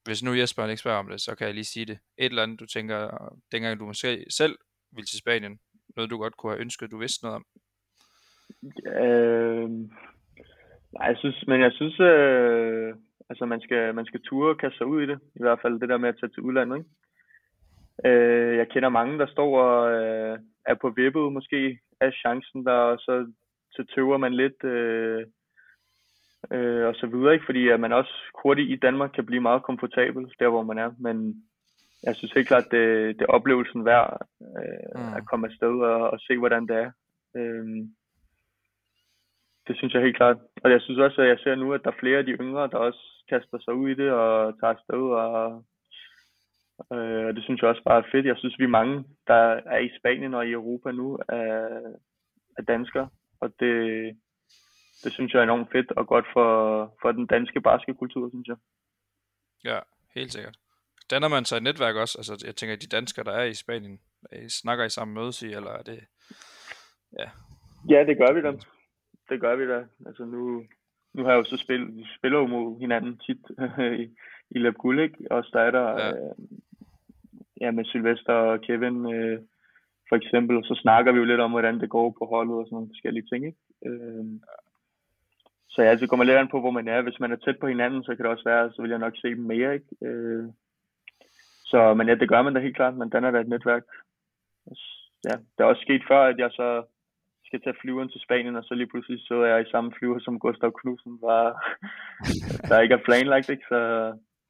hvis 0.04 0.22
nu 0.22 0.32
Jesper 0.32 0.66
ikke 0.66 0.76
spørger 0.76 0.98
om 0.98 1.08
det, 1.08 1.20
så 1.20 1.34
kan 1.34 1.46
jeg 1.46 1.54
lige 1.54 1.64
sige 1.74 1.86
det. 1.86 1.98
Et 2.18 2.30
eller 2.30 2.42
andet, 2.42 2.60
du 2.60 2.66
tænker, 2.66 3.00
dengang 3.52 3.80
du 3.80 3.86
måske 3.86 4.24
selv 4.30 4.58
ville 4.92 5.06
til 5.06 5.18
Spanien, 5.18 5.60
noget 5.96 6.10
du 6.10 6.18
godt 6.18 6.36
kunne 6.36 6.52
have 6.52 6.60
ønsket, 6.60 6.90
du 6.90 6.98
vidste 6.98 7.24
noget 7.24 7.36
om. 7.36 7.44
Øh, 8.86 9.70
nej, 10.92 11.06
jeg 11.06 11.16
synes, 11.18 11.44
men 11.46 11.60
jeg 11.60 11.72
synes, 11.72 12.00
øh, 12.00 12.94
altså 13.30 13.44
man 13.46 13.60
skal, 13.60 13.94
man 13.94 14.06
skal 14.06 14.22
ture 14.22 14.50
og 14.50 14.58
kaste 14.58 14.78
sig 14.78 14.86
ud 14.86 15.02
i 15.02 15.06
det. 15.06 15.18
I 15.34 15.42
hvert 15.42 15.58
fald 15.62 15.80
det 15.80 15.88
der 15.88 15.98
med 15.98 16.08
at 16.08 16.16
tage 16.20 16.30
til 16.30 16.42
udlandet, 16.42 16.76
ikke? 16.76 16.90
Øh, 18.04 18.56
jeg 18.56 18.68
kender 18.68 18.88
mange, 18.88 19.18
der 19.18 19.26
står 19.26 19.60
og 19.60 19.92
øh, 19.92 20.38
er 20.66 20.74
på 20.74 20.90
vippet 20.90 21.32
måske 21.32 21.78
af 22.00 22.12
chancen 22.12 22.64
der, 22.66 22.72
og 22.72 22.98
så, 22.98 23.32
så 23.70 23.84
tøver 23.94 24.16
man 24.16 24.34
lidt 24.34 24.64
øh, 24.64 25.26
øh, 26.52 26.86
og 26.86 26.94
så 26.94 27.06
videre, 27.06 27.32
ikke? 27.34 27.46
Fordi 27.46 27.68
at 27.68 27.80
man 27.80 27.92
også 27.92 28.14
hurtigt 28.42 28.70
i 28.70 28.76
Danmark 28.76 29.10
kan 29.14 29.26
blive 29.26 29.40
meget 29.40 29.62
komfortabel 29.62 30.22
der, 30.38 30.48
hvor 30.48 30.62
man 30.62 30.78
er. 30.78 30.90
Men 30.98 31.44
jeg 32.02 32.16
synes 32.16 32.32
helt 32.32 32.48
klart, 32.48 32.64
det, 32.70 32.84
det 33.18 33.22
er 33.22 33.32
oplevelsen 33.38 33.84
værd 33.84 34.26
øh, 34.40 35.00
Mm. 35.00 35.16
at 35.16 35.26
komme 35.26 35.46
afsted 35.46 35.74
og, 35.92 36.10
og 36.10 36.20
se, 36.20 36.38
hvordan 36.38 36.66
det 36.66 36.76
er. 36.76 36.90
Øh, 37.36 37.66
det 39.66 39.76
synes 39.76 39.94
jeg 39.94 40.02
helt 40.02 40.16
klart. 40.16 40.36
Og 40.64 40.70
jeg 40.70 40.80
synes 40.80 40.98
også, 40.98 41.22
at 41.22 41.28
jeg 41.28 41.38
ser 41.38 41.54
nu, 41.54 41.72
at 41.72 41.80
der 41.84 41.90
er 41.90 42.00
flere 42.00 42.18
af 42.18 42.24
de 42.26 42.32
yngre, 42.32 42.68
der 42.72 42.76
også 42.76 43.24
kaster 43.28 43.58
sig 43.58 43.74
ud 43.74 43.88
i 43.90 43.94
det 43.94 44.10
og 44.10 44.60
tager 44.60 44.74
afsted. 44.74 45.02
Og, 45.22 45.64
øh, 46.92 47.26
og 47.26 47.34
det 47.36 47.44
synes 47.44 47.60
jeg 47.60 47.70
også 47.70 47.82
bare 47.84 47.98
er 47.98 48.10
fedt. 48.12 48.26
Jeg 48.26 48.36
synes, 48.38 48.58
vi 48.58 48.64
er 48.64 48.78
mange, 48.80 49.04
der 49.26 49.60
er 49.74 49.78
i 49.78 49.90
Spanien 49.98 50.34
og 50.34 50.46
i 50.46 50.52
Europa 50.52 50.90
nu, 50.90 51.18
er, 51.28 51.80
er 52.58 52.62
danskere. 52.68 53.08
Og 53.40 53.52
det, 53.60 53.74
det 55.04 55.12
synes 55.12 55.32
jeg 55.32 55.38
er 55.38 55.42
enormt 55.42 55.72
fedt 55.72 55.90
og 55.92 56.06
godt 56.06 56.26
for, 56.32 56.50
for 57.02 57.12
den 57.12 57.26
danske 57.26 57.60
basketkultur, 57.60 58.28
synes 58.28 58.48
jeg. 58.48 58.56
Ja, 59.64 59.78
helt 60.14 60.32
sikkert. 60.32 60.56
Danner 61.10 61.28
man 61.28 61.44
sig 61.44 61.56
et 61.56 61.62
netværk 61.62 61.96
også? 61.96 62.18
Altså, 62.18 62.42
jeg 62.46 62.56
tænker, 62.56 62.76
de 62.76 62.86
danskere, 62.96 63.24
der 63.24 63.32
er 63.32 63.44
i 63.44 63.54
Spanien, 63.54 64.00
øh, 64.32 64.48
snakker 64.48 64.84
I 64.84 64.88
sammen 64.90 65.14
mødes 65.14 65.42
i, 65.42 65.46
eller 65.52 65.70
er 65.70 65.82
det... 65.82 66.00
Ja, 67.88 68.04
det 68.04 68.16
gør 68.18 68.32
vi 68.32 68.40
da. 68.42 68.52
Det 69.28 69.40
gør 69.40 69.56
vi 69.56 69.68
da. 69.68 69.84
Altså 70.06 70.24
nu, 70.24 70.64
nu 71.14 71.22
har 71.24 71.30
jeg 71.30 71.38
jo 71.38 71.44
så 71.44 71.56
spillet, 71.56 71.96
vi 71.96 72.06
spiller 72.18 72.38
jo 72.38 72.46
mod 72.46 72.80
hinanden 72.80 73.18
tit 73.18 73.38
i, 74.02 74.04
i 74.50 74.58
Lab 74.58 74.74
Guld, 74.74 75.00
ikke? 75.00 75.16
Også 75.30 75.50
der 75.52 75.60
er 75.60 75.70
der, 75.70 75.88
Ja. 75.90 76.10
øh, 76.10 76.34
ja, 77.60 77.70
med 77.70 77.84
Sylvester 77.84 78.32
og 78.32 78.60
Kevin, 78.60 79.14
øh, 79.14 79.38
for 80.08 80.16
eksempel, 80.16 80.56
og 80.56 80.64
så 80.64 80.74
snakker 80.82 81.12
vi 81.12 81.18
jo 81.18 81.24
lidt 81.24 81.40
om, 81.40 81.50
hvordan 81.50 81.80
det 81.80 81.90
går 81.90 82.10
på 82.18 82.26
holdet 82.26 82.54
og 82.56 82.66
sådan 82.66 82.74
nogle 82.76 82.90
forskellige 82.90 83.26
ting, 83.32 83.46
ikke? 83.46 83.58
Øh, 83.86 84.24
så 85.72 85.82
ja, 85.82 85.94
det 85.94 86.08
kommer 86.08 86.24
lidt 86.24 86.36
an 86.36 86.48
på, 86.48 86.60
hvor 86.60 86.70
man 86.70 86.88
er. 86.88 87.02
Hvis 87.02 87.20
man 87.20 87.32
er 87.32 87.36
tæt 87.36 87.58
på 87.60 87.66
hinanden, 87.66 88.04
så 88.04 88.14
kan 88.14 88.24
det 88.24 88.32
også 88.32 88.44
være, 88.44 88.72
så 88.72 88.82
vil 88.82 88.90
jeg 88.90 88.98
nok 88.98 89.16
se 89.16 89.28
dem 89.28 89.44
mere, 89.44 89.74
ikke? 89.74 89.86
Øh, 90.02 90.44
så, 91.70 91.94
men 91.94 92.08
ja, 92.08 92.14
det 92.14 92.28
gør 92.28 92.42
man 92.42 92.54
da 92.54 92.60
helt 92.60 92.76
klart. 92.76 92.96
Man 92.96 93.10
danner 93.10 93.30
da 93.30 93.40
et 93.40 93.48
netværk. 93.48 93.82
Ja, 95.24 95.36
det 95.52 95.60
er 95.60 95.64
også 95.64 95.82
sket 95.82 96.02
før, 96.08 96.22
at 96.22 96.38
jeg 96.38 96.50
så 96.50 96.82
skal 97.46 97.60
tage 97.62 97.76
flyveren 97.80 98.08
til 98.08 98.20
Spanien, 98.20 98.56
og 98.56 98.64
så 98.64 98.74
lige 98.74 98.86
pludselig 98.86 99.20
så 99.20 99.44
jeg 99.44 99.66
i 99.66 99.70
samme 99.70 99.92
flyver 99.98 100.18
som 100.20 100.38
Gustav 100.38 100.72
Knudsen, 100.72 101.18
var, 101.22 101.76
der 102.68 102.80
ikke 102.80 102.94
er 102.94 103.04
planlagt, 103.06 103.48
ikke? 103.48 103.64
Så, 103.68 103.78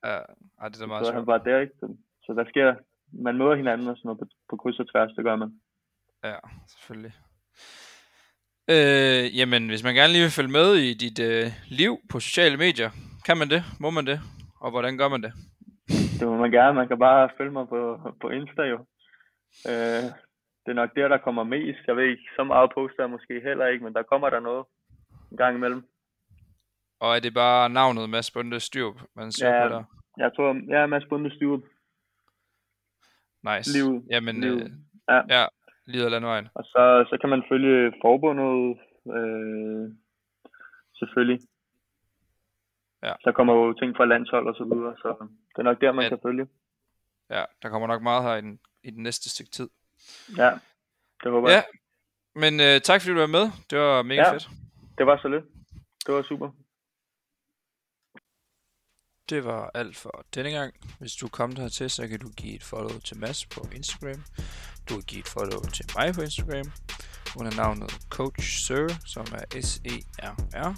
Ja, 0.05 0.19
ej, 0.61 0.69
det 0.69 0.83
er 0.83 0.87
meget 0.87 1.07
så 1.07 1.13
er 1.13 1.17
han 1.17 1.27
bare 1.27 1.45
der, 1.45 1.61
ikke? 1.61 1.75
Så, 1.81 1.97
så 2.25 2.33
der 2.33 2.45
sker, 2.49 2.75
man 3.13 3.39
møder 3.39 3.55
hinanden 3.55 3.89
og 3.89 3.97
sådan 3.97 4.09
noget 4.09 4.21
på, 4.21 4.27
på 4.51 4.57
kryds 4.57 4.81
og 4.81 4.91
tværs, 4.91 5.13
det 5.17 5.25
gør 5.25 5.37
man. 5.37 5.61
Ja, 6.25 6.37
selvfølgelig. 6.69 7.13
Øh, 8.75 9.39
jamen, 9.39 9.69
hvis 9.69 9.85
man 9.85 9.95
gerne 9.95 10.13
lige 10.13 10.23
vil 10.23 10.31
følge 10.39 10.53
med 10.61 10.75
i 10.75 10.95
dit 10.95 11.19
øh, 11.31 11.47
liv 11.69 11.93
på 12.11 12.21
sociale 12.21 12.57
medier, 12.57 12.91
kan 13.27 13.37
man 13.39 13.51
det? 13.51 13.63
Må 13.81 13.91
man 13.91 14.07
det? 14.07 14.21
Og 14.61 14.71
hvordan 14.71 14.99
gør 14.99 15.09
man 15.09 15.23
det? 15.23 15.33
Det 16.21 16.29
må 16.29 16.37
man 16.37 16.51
gerne, 16.51 16.75
man 16.75 16.89
kan 16.89 16.99
bare 16.99 17.31
følge 17.39 17.51
mig 17.53 17.67
på, 17.69 17.81
på 18.21 18.31
Insta 18.31 18.63
jo. 18.63 18.79
Øh, 19.71 20.05
det 20.63 20.71
er 20.71 20.81
nok 20.83 20.91
der, 20.97 21.09
der 21.09 21.19
kommer 21.19 21.45
mest. 21.45 21.79
Jeg 21.87 21.97
ved 21.97 22.05
ikke, 22.11 22.23
så 22.37 22.45
meget 22.45 22.71
poster 22.75 23.03
jeg 23.03 23.11
måske 23.11 23.35
heller 23.49 23.67
ikke, 23.67 23.85
men 23.85 23.95
der 23.95 24.03
kommer 24.03 24.31
der 24.31 24.41
noget 24.41 24.65
en 25.31 25.37
gang 25.37 25.57
imellem. 25.57 25.83
Og 27.01 27.17
er 27.17 27.21
det 27.21 27.35
bare 27.35 27.71
navnet 27.71 28.11
Mads 28.11 28.31
Bunde 28.31 28.61
Styrup, 28.61 29.01
man 29.17 29.33
søger 29.33 29.55
Ja, 29.57 29.69
på 29.69 29.75
der? 29.75 29.85
Jeg 30.19 30.31
tror, 30.37 30.57
jeg 30.73 30.83
er 30.83 30.87
Mads 30.87 31.05
Bunde 31.11 31.35
Styrup. 31.37 31.63
Nice. 33.49 33.73
Livet. 33.79 34.05
Jamen, 34.11 34.41
Livet. 34.41 34.63
øh, 34.63 34.71
Ja. 35.09 35.21
ja, 35.41 35.47
af 35.99 36.11
landvejen. 36.11 36.49
Og 36.55 36.65
så, 36.65 37.07
så 37.11 37.19
kan 37.21 37.31
man 37.31 37.43
følge 37.51 37.93
forbundet, 38.03 38.79
øh, 39.17 39.91
selvfølgelig. 40.95 41.41
Ja. 43.03 43.13
Der 43.25 43.33
kommer 43.33 43.55
jo 43.55 43.73
ting 43.73 43.97
fra 43.97 44.05
landshold 44.05 44.47
og 44.49 44.55
så 44.55 44.65
videre, 44.65 44.95
så 45.03 45.09
det 45.53 45.59
er 45.59 45.63
nok 45.63 45.81
der, 45.81 45.93
man 45.93 46.03
Ja. 46.03 46.09
kan 46.09 46.19
følge. 46.23 46.49
Ja, 47.31 47.45
der 47.63 47.69
kommer 47.69 47.89
nok 47.89 48.03
meget 48.03 48.23
her 48.23 48.35
i 48.37 48.41
den, 48.41 48.61
i 48.83 48.91
den 48.91 49.03
næste 49.03 49.31
stykke 49.31 49.51
tid. 49.51 49.69
Ja, 50.37 50.51
det 51.23 51.31
håber 51.31 51.51
Ja, 51.51 51.55
jeg. 51.55 51.65
men 52.35 52.61
øh, 52.61 52.81
tak 52.81 53.01
fordi 53.01 53.15
du 53.15 53.21
var 53.21 53.27
med. 53.39 53.47
Det 53.71 53.79
var 53.79 54.03
mega 54.03 54.21
Ja. 54.23 54.33
fedt. 54.33 54.49
Det 54.99 55.07
var 55.07 55.17
så 55.23 55.29
lidt. 55.29 55.45
Det 56.07 56.15
var 56.15 56.23
super 56.23 56.51
det 59.31 59.45
var 59.45 59.71
alt 59.75 59.97
for 59.97 60.25
denne 60.35 60.51
gang. 60.51 60.75
Hvis 60.99 61.13
du 61.13 61.27
er 61.27 61.31
kommet 61.31 61.59
hertil, 61.59 61.91
så 61.91 62.09
kan 62.09 62.19
du 62.19 62.29
give 62.29 62.55
et 62.55 62.65
follow 62.65 62.99
til 62.99 63.19
Mads 63.19 63.47
på 63.47 63.69
Instagram. 63.75 64.25
Du 64.89 64.95
kan 64.95 65.03
give 65.03 65.21
et 65.21 65.29
follow 65.29 65.63
til 65.63 65.85
mig 65.97 66.15
på 66.15 66.23
Instagram 66.23 66.73
under 67.37 67.57
navnet 67.57 67.99
Coach 68.09 68.67
Sir, 68.67 68.89
som 69.07 69.27
er 69.33 69.61
S-E-R-R. 69.61 70.75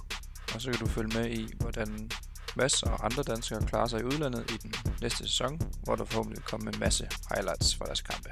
Og 0.55 0.61
så 0.61 0.71
kan 0.71 0.81
du 0.81 0.87
følge 0.87 1.19
med 1.19 1.31
i, 1.31 1.49
hvordan 1.61 2.11
Mads 2.57 2.83
og 2.83 3.05
andre 3.05 3.23
danskere 3.23 3.67
klarer 3.67 3.87
sig 3.87 4.01
i 4.01 4.05
udlandet 4.05 4.51
i 4.51 4.57
den 4.57 4.75
næste 5.01 5.19
sæson, 5.19 5.61
hvor 5.83 5.97
der 5.97 6.05
forhåbentlig 6.05 6.45
kommer 6.45 6.71
en 6.71 6.79
masse 6.79 7.09
highlights 7.35 7.77
fra 7.77 7.85
deres 7.85 8.01
kampe. 8.01 8.31